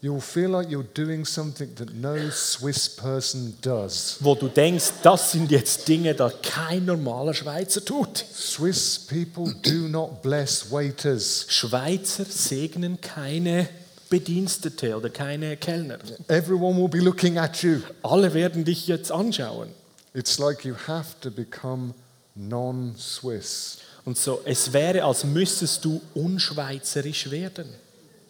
[0.00, 4.16] you'll feel like you're doing something that no Swiss person does.
[4.20, 8.18] wo du denkst, das sind jetzt Dinge, die kein normaler Schweizer tut.
[8.18, 11.46] Swiss people do not bless waiters.
[11.48, 13.68] Schweizer segnen keine
[14.10, 15.98] Bedienstete oder keine Kellner.
[16.28, 17.80] Everyone will be looking at you.
[18.02, 19.68] Alle werden dich jetzt anschauen.
[20.12, 21.94] It's like you have to become
[22.34, 27.68] non Swiss Und so, es wäre, als müsstest du unschweizerisch werden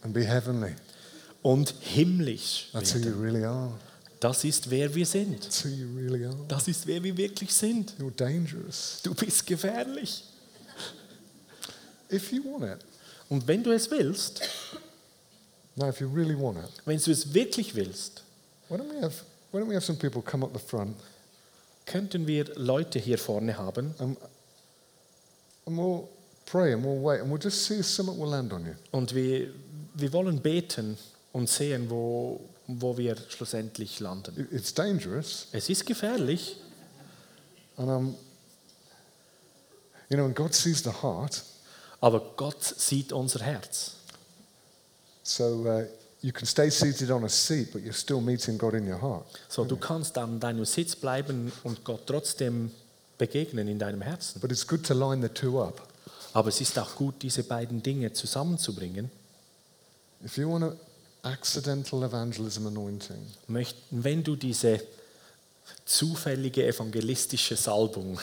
[0.03, 0.75] and be heavenly.
[1.43, 3.13] und himmlisch That's who werden.
[3.13, 3.73] you really are.
[4.21, 5.43] Das ist, wer wir sind.
[5.43, 6.37] That's who you really are.
[6.49, 7.95] Das ist, wer wir wirklich sind.
[7.99, 9.01] You're dangerous.
[9.03, 10.25] Du bist gefährlich.
[12.11, 12.87] If you want it.
[13.29, 14.43] Und wenn du es willst,
[15.77, 18.23] Now, if you really want it, wenn du es wirklich willst,
[18.69, 20.97] why don't we have, why don't we have some people come up the front
[21.87, 24.17] könnten wir Leute hier vorne haben and,
[25.67, 26.09] and we'll
[26.47, 28.75] pray and we'll wait and we'll just see if something will land on you.
[28.93, 29.49] und wir,
[29.95, 30.97] wir wollen beten
[31.33, 34.39] und sehen, wo, wo wir schlussendlich landen.
[34.39, 35.49] It- It's dangerous.
[35.53, 36.57] Es ist gefährlich,
[37.77, 38.17] And, um,
[40.09, 41.43] you know, and God sees the heart.
[42.01, 43.93] aber Gott sieht unser Herz.
[45.23, 45.85] So uh,
[46.21, 49.25] you can stay seated on a seat, but you're still meeting God in your heart.
[49.49, 52.71] So, du kannst an deinem Sitz bleiben und Gott trotzdem
[53.27, 54.41] begegnen in deinem Herzen.
[54.41, 55.87] But it's good to line the two up.
[56.33, 59.11] Aber es ist auch gut, diese beiden Dinge zusammenzubringen.
[60.25, 60.81] If you want an
[61.23, 63.27] accidental evangelism anointing,
[63.91, 64.81] wenn du diese
[65.85, 68.21] zufällige evangelistische Salbung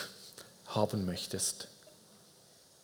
[0.66, 1.68] haben möchtest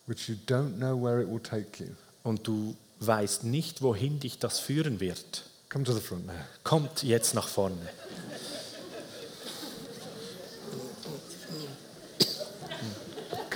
[0.08, 1.90] which you don't know where it will take you,
[2.24, 6.32] und du weißt nicht, wohin dich das führen wird, come to the front now.
[6.64, 7.76] kommt jetzt nach vorne.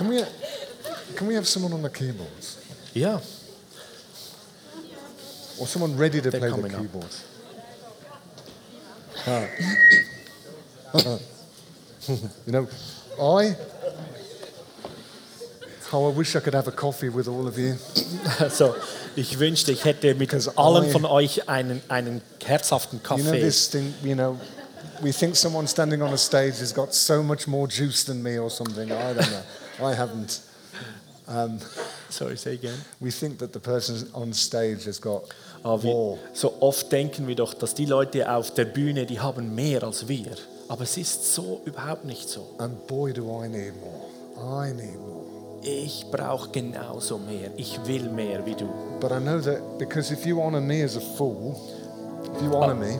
[0.03, 0.21] Can we,
[1.15, 2.57] can we have someone on the keyboards?
[2.93, 3.21] Yeah.
[5.57, 7.23] Or someone ready to They're play the keyboards?
[12.45, 12.67] You know,
[13.17, 13.55] I.
[15.89, 17.75] How I wish I could have a coffee with all of you.
[18.49, 18.75] so,
[19.15, 23.21] ich wünschte, ich hätte mit allen I- von euch einen, einen herzhaften Kaffee.
[23.21, 24.37] You know this thing, you know,
[25.01, 28.37] we think someone standing on a stage has got so much more juice than me
[28.37, 28.91] or something.
[28.91, 29.43] I don't know.
[29.79, 30.41] I haven't.
[31.27, 31.59] Um,
[32.09, 32.77] Sorry, say again.
[32.99, 35.23] we think that the person on stage has got
[35.63, 36.19] wir, more.
[36.33, 40.07] so oft denken wir doch, dass die Leute auf der Bühne, die haben mehr als
[40.07, 40.35] wir.
[40.67, 42.55] Aber es ist so überhaupt nicht so.
[42.57, 44.67] And boy, do I need more.
[44.67, 45.23] I need more.
[45.61, 47.51] Ich brauche genauso mehr.
[47.55, 48.67] Ich will mehr wie du.
[48.99, 51.55] But I know that because if you honor me as a fool,
[52.35, 52.99] if you honor me,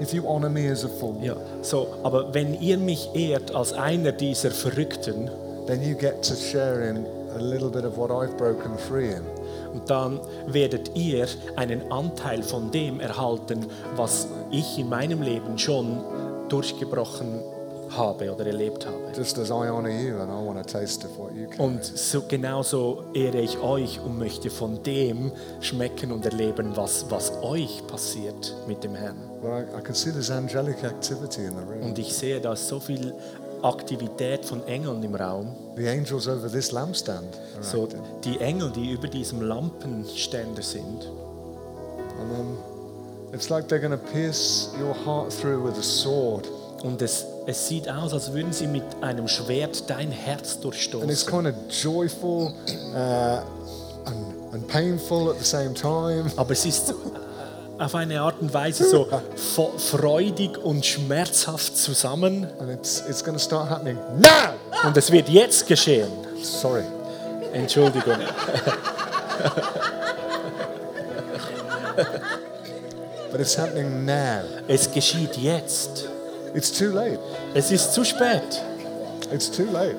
[0.00, 3.72] if you honor me as a fool, Ja, so, aber wenn ihr mich ehrt als
[3.72, 5.30] einer dieser Verrückten,
[5.66, 9.24] then you get to share in a little bit of what I've broken free in.
[9.72, 15.98] und dann werdet ihr einen Anteil von dem erhalten, was ich in meinem Leben schon
[16.48, 17.40] durchgebrochen
[17.96, 18.96] habe oder erlebt habe.
[19.14, 21.60] Just as I honor you and I want a taste of what you can.
[21.60, 27.32] Und so, genauso ehre ich euch und möchte von dem schmecken und erleben, was, was
[27.42, 29.30] euch passiert mit dem Herrn.
[29.42, 31.82] Well, I, I can see there's angelic activity in the room.
[31.82, 33.12] Und ich sehe, da ist so viel
[33.62, 35.54] Aktivität von Engeln im Raum.
[35.76, 37.88] The angels over this lampstand are So
[38.24, 41.06] die Engel, die über diesem Lampenständer sind.
[42.20, 42.58] And um,
[43.32, 46.46] It's like they're going to pierce your heart through with a sword.
[46.82, 50.84] Und es, es sieht aus, als würden sie mit einem Schwert dein Herz And it's
[50.90, 51.30] durchstoßen.
[51.30, 52.52] kind of joyful
[52.94, 53.42] uh,
[54.04, 56.30] and, and painful at the same time.
[56.36, 56.92] Aber es ist
[57.82, 59.06] auf eine Art und Weise so
[59.78, 62.46] freudig und schmerzhaft zusammen.
[62.58, 63.22] And it's, it's.
[64.84, 66.08] Und es wird jetzt geschehen.
[66.42, 66.84] Sorry.
[67.52, 68.16] Entschuldigung.
[73.30, 74.42] But it's happening now.
[74.68, 76.08] Es geschieht jetzt.
[76.54, 77.18] It's too late.
[77.54, 78.60] Es ist zu spät.
[79.32, 79.96] It's too late.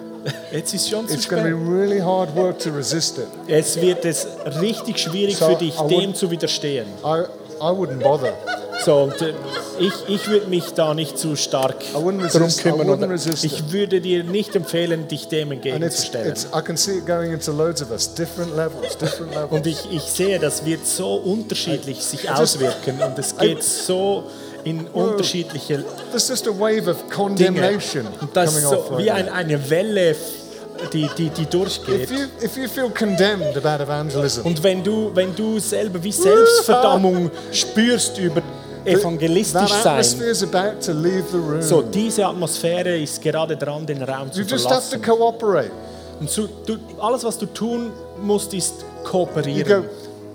[0.52, 1.54] Jetzt ist schon zu It's to be spät.
[1.54, 3.28] really hard work to resist it.
[3.48, 4.26] Es wird es
[4.62, 6.86] richtig schwierig So, für dich, I would- dem zu widerstehen.
[7.04, 7.24] I,
[7.60, 8.34] I wouldn't bother.
[8.84, 9.34] So, und äh,
[9.80, 13.04] ich, ich würde mich da nicht zu stark I wouldn't drum resist- I kümmern.
[13.04, 16.28] resist ich würde dir nicht empfehlen, dich dem entgegenzustellen.
[16.30, 19.52] it's, I can see it going into loads of us, different levels, different levels.
[19.52, 24.24] Und ich, ich sehe, das wird so unterschiedlich sich just- auswirken und es geht so
[24.66, 26.98] in unterschiedliche There's just a wave of
[27.36, 27.70] Dinge.
[28.22, 30.16] Und das coming ist so wie ein, eine Welle,
[30.92, 32.04] die, die, die durchgeht.
[32.04, 36.12] If you, if you feel condemned about evangelism, Und wenn du, wenn du selber wie
[36.12, 38.42] Selbstverdammung spürst über
[38.86, 41.62] evangelistisch that sein, atmosphere is about to leave the room.
[41.62, 45.02] so diese Atmosphäre ist gerade dran, den Raum zu you just have to verlassen.
[45.02, 45.72] cooperate.
[46.20, 49.86] Und so, du, alles, was du tun musst, ist You go, kooperieren.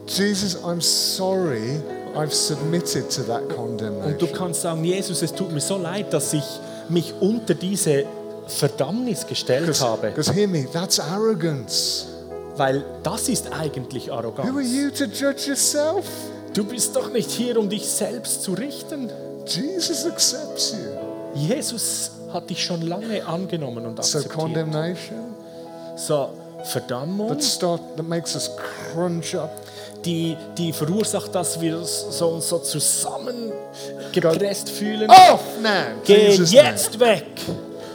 [0.07, 1.80] Jesus, I'm sorry,
[2.16, 4.32] I've submitted to that Und du condemnation.
[4.32, 6.42] kannst sagen, Jesus, es tut mir so leid, dass ich
[6.88, 8.05] mich unter diese
[8.49, 10.09] Verdammnis gestellt habe.
[10.09, 12.07] Because hear me, that's arrogance.
[12.57, 14.72] Weil das ist eigentlich Who are Arroganz.
[14.72, 16.05] you to judge yourself?
[16.55, 19.11] Du bist doch nicht hier, um dich selbst zu richten.
[19.46, 20.78] Jesus accepts you.
[21.34, 24.34] Jesus hat dich schon lange angenommen und So akzeptiert.
[24.34, 25.34] condemnation
[25.96, 26.30] So,
[26.64, 28.51] Verdammung, that start that makes us
[28.92, 29.51] crunch up.
[30.05, 35.09] die, die verursacht, dass wir so, uns so zusammengepresst fühlen.
[35.11, 35.70] Off now,
[36.05, 37.26] Geh Jesus' jetzt weg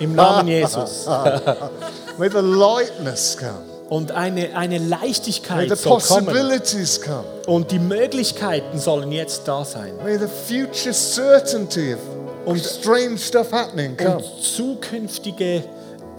[0.04, 1.08] im Namen Jesus.
[2.18, 3.60] May the lightness come.
[3.89, 6.26] Und eine, eine May Leichtigkeit the soll kommen.
[6.26, 7.24] possibilities come.
[7.47, 9.93] Und die Möglichkeiten sollen jetzt da sein.
[10.04, 11.99] May the future certainty of
[12.45, 14.18] Und- strange stuff happening come.
[14.18, 15.64] Und zukünftige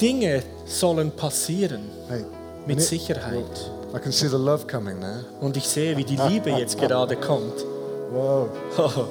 [0.00, 1.90] Dinge sollen passieren.
[2.08, 2.24] Hey,
[2.66, 3.44] Mit Sicherheit.
[3.94, 5.20] I can see the love coming now.
[5.40, 7.64] Und ich sehe, wie die Liebe jetzt gerade kommt.
[8.12, 8.48] Whoa.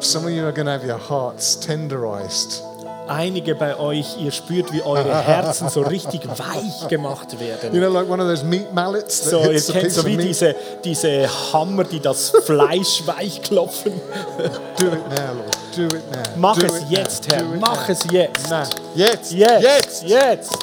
[0.00, 2.62] Some of you are going to have your hearts tenderized.
[3.06, 7.70] Einige bei euch, ihr spürt, wie eure Herzen so richtig weich gemacht You werden.
[7.72, 11.84] know, like one of those meat mallets So, ihr kennt so wie diese, diese Hammer,
[11.84, 13.92] die das Fleisch weich klopfen.
[14.78, 15.56] Do it now, Lord.
[15.76, 16.22] Do it now.
[16.36, 17.34] Mach Do es it jetzt, now.
[17.36, 17.42] Herr.
[17.44, 17.92] Do it Mach now.
[17.92, 18.50] es jetzt.
[18.50, 18.62] Now.
[18.94, 19.32] Jetzt.
[19.32, 19.62] Jetzt.
[19.62, 20.02] Jetzt.
[20.04, 20.58] Jetzt.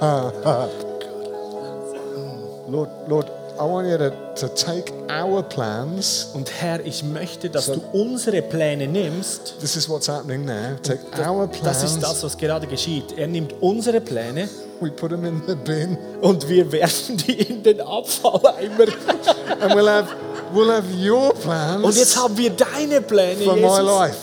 [2.68, 3.26] Lord, Lord,
[3.58, 6.28] I want you to, to take our plans.
[6.34, 9.54] Und Herr, ich möchte, dass du unsere Pläne nimmst.
[9.60, 10.76] This is what's happening now.
[10.82, 12.22] Take our Das ist das, plans.
[12.24, 13.16] was gerade geschieht.
[13.16, 14.48] Er nimmt unsere Pläne
[14.78, 18.84] We put them in the bin, und wir werfen die in den Abfalleimer.
[19.62, 20.08] and we'll have
[20.52, 24.16] we'll have your plans Und jetzt haben wir deine Pläne, for my Jesus, life,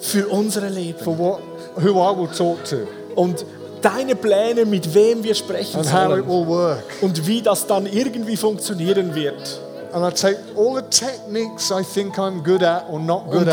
[0.00, 0.98] für unsere Leben.
[0.98, 1.38] for what
[1.76, 3.44] who I will talk to, Und
[3.82, 6.22] deine Pläne, mit wem wir sprechen sollen.
[7.00, 9.60] Und wie das dann irgendwie funktionieren wird.
[9.92, 10.24] Und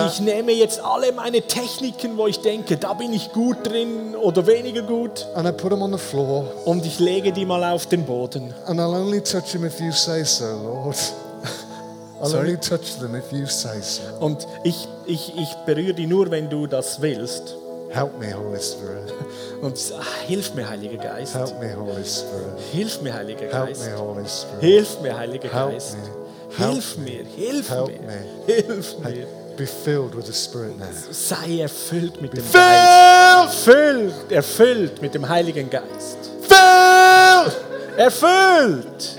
[0.06, 4.48] ich nehme jetzt alle meine Techniken, wo ich denke, da bin ich gut drin oder
[4.48, 5.28] weniger gut.
[5.36, 8.54] and I put them on the floor, Und ich lege die mal auf den Boden.
[8.68, 10.96] and I'll only touch them if you say so, Lord.
[12.22, 12.50] I'll Sorry?
[12.52, 14.02] only touch them if you say so.
[14.20, 17.56] Und ich, ich, ich berühre die nur, wenn du das willst.
[17.92, 19.12] Help me, Holy Spirit.
[19.62, 21.34] Und ah, hilf mir, Heiliger Geist.
[21.36, 22.60] Help me, Holy Spirit.
[22.72, 23.86] Hilf mir, Heiliger Help Geist.
[23.86, 24.62] me, Holy Spirit.
[24.62, 25.98] Hilf mir, Heiliger Help Geist.
[25.98, 26.04] me.
[26.58, 28.24] Help Hilf mir, hilf Help mir, me.
[28.48, 29.28] hilf mir.
[29.58, 30.86] Be filled with the Spirit now.
[31.12, 33.68] Sei erfüllt mit dem Geist.
[33.68, 36.18] Erfüllt, erfüllt mit dem Heiligen Geist.
[36.42, 37.56] Filled!
[37.98, 39.16] Erfüllt,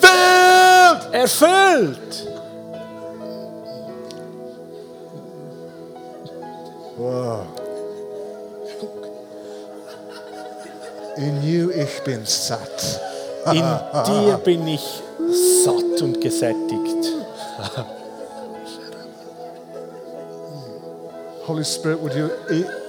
[0.00, 1.12] Filled!
[1.14, 2.26] erfüllt.
[6.96, 7.46] Wow.
[11.16, 13.00] In you ich bin satt.
[13.52, 13.64] In
[14.06, 15.02] dir bin ich
[15.64, 17.12] satt und gesättigt.
[21.46, 22.30] Holy Spirit, would you,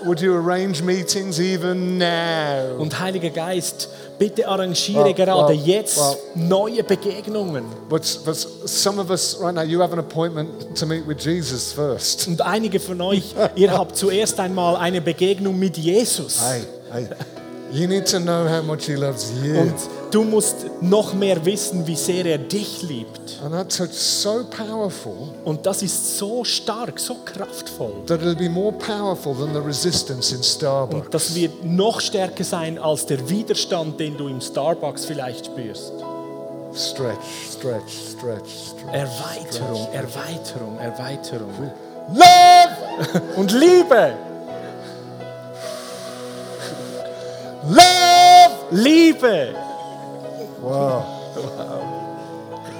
[0.04, 2.78] would you arrange meetings even now?
[2.80, 3.88] Und Heiliger Geist,
[4.18, 6.18] bitte arrangiere Wow, gerade wow, jetzt wow.
[6.36, 7.66] neue Begegnungen.
[7.88, 11.72] But, but some of us right now, you have an appointment to meet with Jesus
[11.72, 12.28] first.
[12.28, 16.42] Und einige von euch, ihr habt zuerst einmal eine Begegnung mit Jesus.
[16.42, 17.08] Hey, hey.
[17.72, 19.60] You need to know how much he loves you.
[19.60, 19.74] Und
[20.12, 23.40] Du musst noch mehr wissen, wie sehr er dich liebt.
[23.44, 27.92] And that touch so powerful Und das ist so stark, so kraftvoll.
[28.08, 31.06] that it'll be more powerful than the resistance in Starbucks.
[31.06, 35.92] Und das wird noch stärker sein als der Widerstand, den du im Starbucks vielleicht spürst.
[36.74, 37.18] Stretch,
[37.52, 38.94] stretch, stretch, stretch.
[38.94, 41.72] Erweiterung, Erweiterung, Erweiterung.
[42.14, 43.22] Love!
[43.36, 44.14] Und Liebe,
[47.70, 48.56] Love!
[48.72, 49.56] Liebe.
[50.62, 51.04] Wow.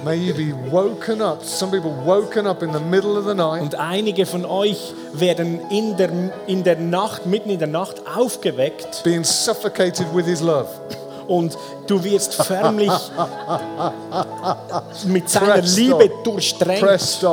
[0.04, 1.44] May you be woken up.
[1.44, 5.60] Some people woken up in the middle of the night Und einige von euch werden
[5.70, 6.10] in der,
[6.46, 10.68] in der Nacht, mitten in der Nacht aufgeweckt being suffocated with his love.
[11.26, 11.56] und
[11.86, 12.90] du wirst förmlich
[15.06, 17.26] mit seiner Liebe durchdrängt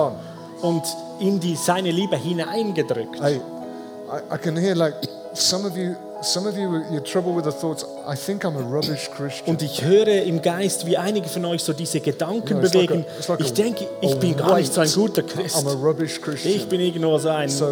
[0.61, 0.83] und
[1.19, 3.21] in die, seine Liebe hineingedrückt.
[3.21, 4.95] Hey, I, I can hear like
[5.33, 5.95] some of you,
[6.25, 7.85] some of you, you're trouble with the thoughts.
[8.07, 9.47] I think I'm a rubbish Christian.
[9.49, 12.87] Und ich höre im Geist, wie einige von euch so diese Gedanken know, it's like
[12.89, 13.05] bewegen.
[13.05, 15.55] a- like Ich a- denke, ich bin gar nicht so ein guter Christ.
[15.55, 16.55] I'm a rubbish Christian.
[16.55, 17.65] Ich bin irgendwo so ein, so,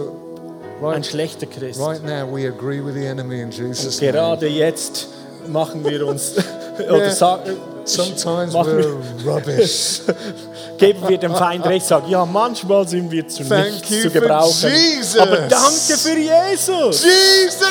[0.81, 1.79] ein right, schlechter Christ.
[1.79, 4.11] right now we agree with the enemy in Jesus' name.
[4.13, 5.07] Gerade jetzt
[5.47, 6.33] machen wir uns,
[6.89, 10.01] oder sagen, Sometimes we're rubbish.
[10.77, 14.69] geben wir dem Feind recht, sagen, ja, manchal sind wir zu Thank nichts zu gebrauchen.
[14.69, 15.17] Jesus.
[15.17, 17.03] Aber danke für Jesus.
[17.03, 17.67] Jesus!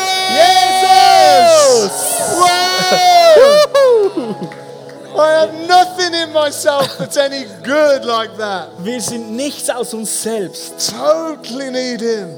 [0.70, 1.92] Jesus!
[2.38, 2.92] Wow!
[5.14, 8.70] I have nothing in myself that's any good like that.
[8.82, 10.94] Wir sind nichts aus uns selbst.
[10.98, 12.28] Totally need Him.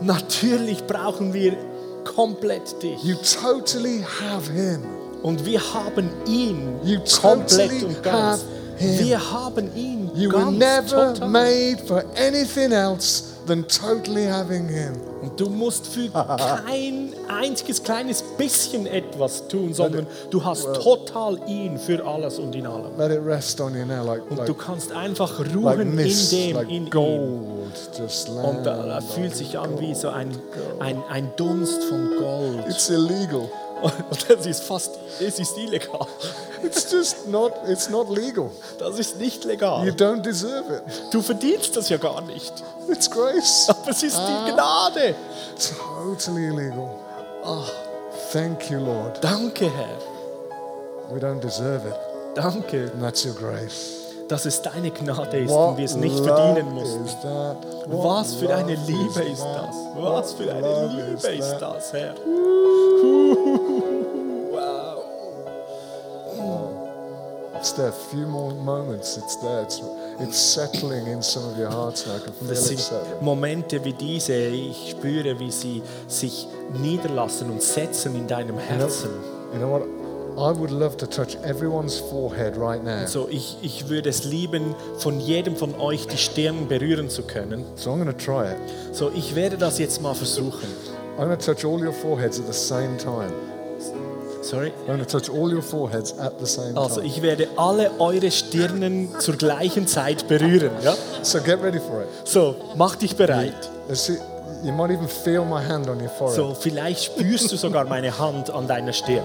[0.00, 1.56] Natürlich brauchen wir
[2.04, 3.02] komplett dich.
[3.04, 4.99] You totally have Him.
[5.22, 8.42] Und wir haben ihn You komplett und ganz.
[8.42, 8.44] have
[8.76, 8.98] him.
[9.06, 11.28] Wir haben ihn You were ganz never total.
[11.28, 14.92] made for anything else than totally having Him.
[15.22, 16.08] Und du musst für
[16.66, 22.66] kein einziges kleines bisschen etwas tun, sondern du hast total ihn für alles und in
[22.66, 22.96] allem.
[22.96, 26.32] Let it rest on you now, like, Und like, du kannst einfach like ruhen mist,
[26.32, 26.90] in dem, like in ihm.
[26.90, 27.98] gold.
[27.98, 30.30] Just Und da, fühlt sich an wie so ein,
[30.80, 32.66] ein, ein Dunst von Gold.
[32.68, 33.48] It's illegal.
[33.82, 36.06] Und das ist fast, es ist illegal.
[36.62, 37.52] It's just not.
[37.66, 38.50] It's not legal.
[38.78, 39.88] Das ist nicht You legal.
[39.90, 40.82] don't deserve it.
[41.12, 42.52] Du verdienst das ja gar nicht.
[42.88, 43.66] It's grace.
[43.68, 45.14] Aber es ist die Gnade.
[46.04, 46.90] Totally illegal.
[48.32, 49.22] Thank you, Lord.
[49.22, 49.96] Danke, Herr.
[51.12, 51.94] We don't deserve it.
[52.34, 54.09] Danke, And that's your grace.
[54.30, 57.28] Dass es deine Gnade ist und wir es nicht verdienen mussten.
[57.88, 59.74] Was für eine Liebe is ist das?
[59.96, 62.14] Was für eine Liebe is ist das, Herr?
[64.52, 65.04] Wow.
[67.58, 67.88] It's there.
[67.88, 69.18] A few more moments.
[69.18, 69.62] It's there.
[69.62, 69.82] It's,
[70.20, 72.14] it's settling in some of your hearts now.
[72.14, 72.80] I it sind.
[73.20, 79.10] Momente wie diese, ich spüre, wie sie sich niederlassen und setzen in deinem Herzen.
[79.52, 79.99] You know what?
[80.40, 83.06] I would love to touch everyone's forehead right now.
[83.06, 87.64] So, ich, ich würde es lieben, von jedem von euch die Stirn berühren zu können.
[87.76, 88.56] So I'm going to try it.
[88.96, 90.68] So, ich werde das jetzt mal versuchen.
[91.18, 93.30] I'm going to touch all your foreheads at the same time.
[94.42, 94.72] Sorry.
[94.82, 97.06] I'm going to touch all your foreheads at the same Also, time.
[97.06, 100.70] ich werde alle eure Stirnen zur gleichen Zeit berühren.
[100.82, 100.94] Ja?
[101.22, 102.08] So get ready for it.
[102.24, 103.52] So, mach dich bereit.
[103.88, 104.16] Let's see.
[104.64, 106.36] You might even feel my hand on your forehead.
[106.36, 109.24] So, vielleicht spürst du sogar meine Hand an deiner Stirn.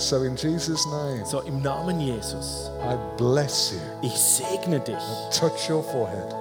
[0.00, 3.78] So in Jesus' name, So, im Namen Jesus, I bless you.
[4.02, 4.96] ich segne dich.
[5.30, 6.34] Touch your forehead.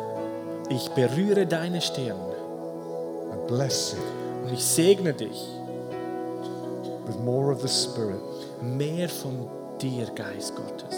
[0.70, 2.16] Ich berühre deine Stirn.
[3.34, 3.99] I bless you
[4.47, 5.45] Und ich segne dich.
[7.05, 8.22] with more of the Spirit.
[8.62, 9.47] Mehr von
[9.82, 10.95] dir, Geist Gottes.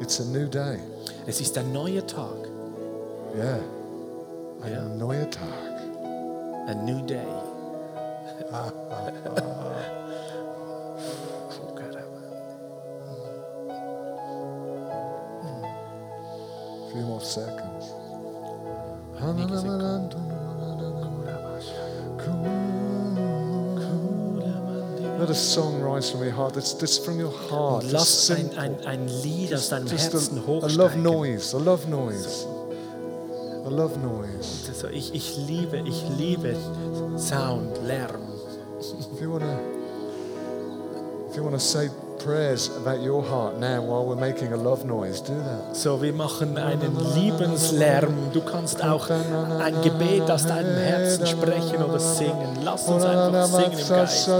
[0.00, 0.78] It's a new day.
[1.26, 2.48] Es ist ein neuer Tag.
[3.36, 3.58] Yeah.
[4.68, 4.80] Ja.
[4.80, 5.44] Ein neuer Tag.
[6.66, 7.20] A new day.
[17.24, 17.92] seconds.
[25.18, 26.54] Let a song rise from your heart.
[26.54, 27.84] That's, that's from your heart.
[27.84, 31.54] Und Just lass ein, ein, ein Lied aus deinem Just Herzen a, a love noise.
[31.54, 32.46] A love noise.
[33.64, 34.68] A love noise.
[34.68, 36.54] Also ich, ich liebe, ich liebe
[37.16, 38.20] Sound, Lärm.
[39.14, 39.58] If you wanna,
[41.30, 41.88] if you wanna say
[42.18, 45.76] prayers about your heart now while we're making a love noise, do that.
[45.76, 48.32] So, wir machen einen Liebenslärm.
[48.32, 52.58] Du kannst auch ein Gebet aus deinem Herzen sprechen oder singen.
[52.62, 54.30] Lass uns einfach singen im Geist.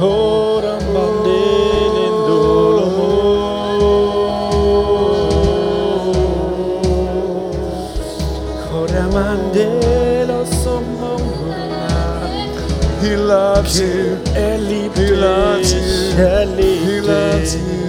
[0.00, 0.43] Oh,
[13.24, 14.18] loves you.
[14.36, 16.14] Er liebt He loves dich.
[16.16, 16.22] you.
[16.22, 17.60] Er He liebt loves dich.
[17.62, 17.83] you.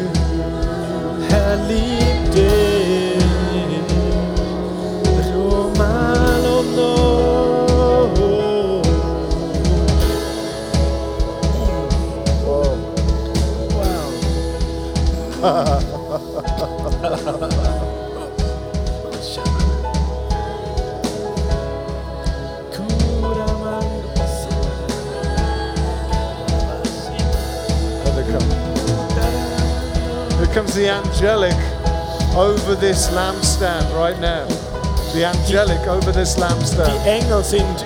[30.75, 31.55] The angelic
[32.35, 34.45] over this lampstand right now.
[35.13, 37.07] The angelic over this Die lampstand.
[37.07, 37.85] Engel sind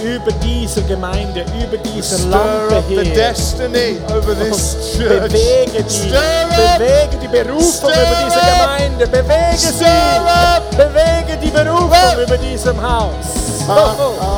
[0.00, 3.14] über diese Gemeinde, über diese Stir Lampe up the her.
[3.14, 5.08] destiny over this church.
[5.32, 8.40] Bewege die, bewege die Berufung Stir über diese.
[8.40, 9.06] Gemeinde.
[9.08, 9.72] Bewege sie.
[9.74, 10.70] Stir up.
[10.70, 13.66] Bewege die Berufung über diesem Haus.
[13.68, 14.37] Ah.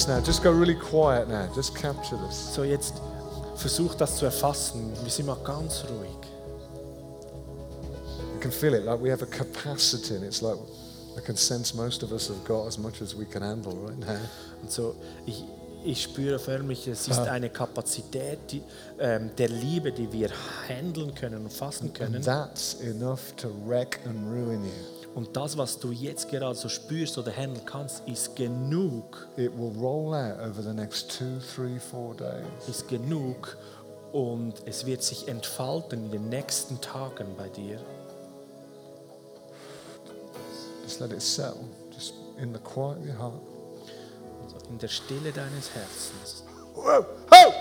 [0.00, 0.20] This now.
[0.20, 1.48] Just go really quiet now.
[1.54, 2.54] Just capture this.
[2.54, 2.94] So, jetzt
[3.56, 4.92] versuch das zu erfassen.
[5.02, 6.10] Wir sind mal ganz ruhig.
[8.34, 10.56] You can feel it like we have a capacity, and it's like
[11.16, 13.98] I can sense most of us have got as much as we can handle right
[13.98, 14.18] now.
[14.62, 14.94] Und so,
[15.26, 15.44] ich,
[15.84, 18.62] ich spüre förmlich, es ist eine Kapazität die,
[18.98, 20.30] ähm, der Liebe, die wir
[20.68, 22.16] handeln können und fassen können.
[22.16, 24.99] And that's enough to wreck and ruin you.
[25.20, 29.70] Und das, was du jetzt gerade so spürst oder handeln kannst, ist genug, It will
[29.78, 32.46] roll out over the next two, three, four days.
[32.66, 33.58] ist genug
[34.12, 37.78] und es wird sich entfalten in den nächsten Tagen bei dir.
[40.84, 43.42] Just let it settle, just in the quiet of your heart.
[44.42, 46.44] Also in der Stille deines Herzens.
[46.74, 47.04] Whoa!
[47.30, 47.52] Ho!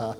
[0.00, 0.16] Wow.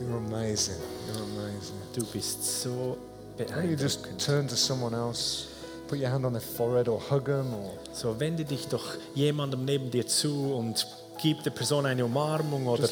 [0.00, 0.80] You're amazing.
[1.06, 1.76] You're amazing.
[1.92, 2.96] Du bist so
[3.36, 4.24] Why don't you just beeindruckend.
[4.24, 5.48] turn to someone else,
[5.88, 9.66] put your hand on their forehead or hug them or So wende dich doch jemandem
[9.66, 10.86] neben dir zu und
[11.18, 12.88] gib der Person eine Umarmung oder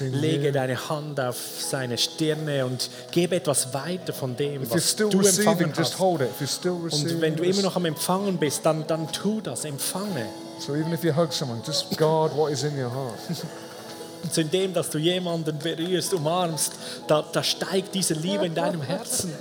[0.00, 5.72] lege deine Hand auf seine Stirne und gebe etwas weiter von dem, was du empfangen
[5.76, 6.00] hast.
[6.00, 10.26] Und wenn du immer noch am Empfangen bist, dann, dann tu das, empfange.
[10.58, 13.18] so even if you hug someone, just guard what is in your heart.
[14.22, 16.72] Und zu dem, dass du jemanden berührst, umarmst,
[17.06, 19.32] da, da steigt diese Liebe in deinem Herzen.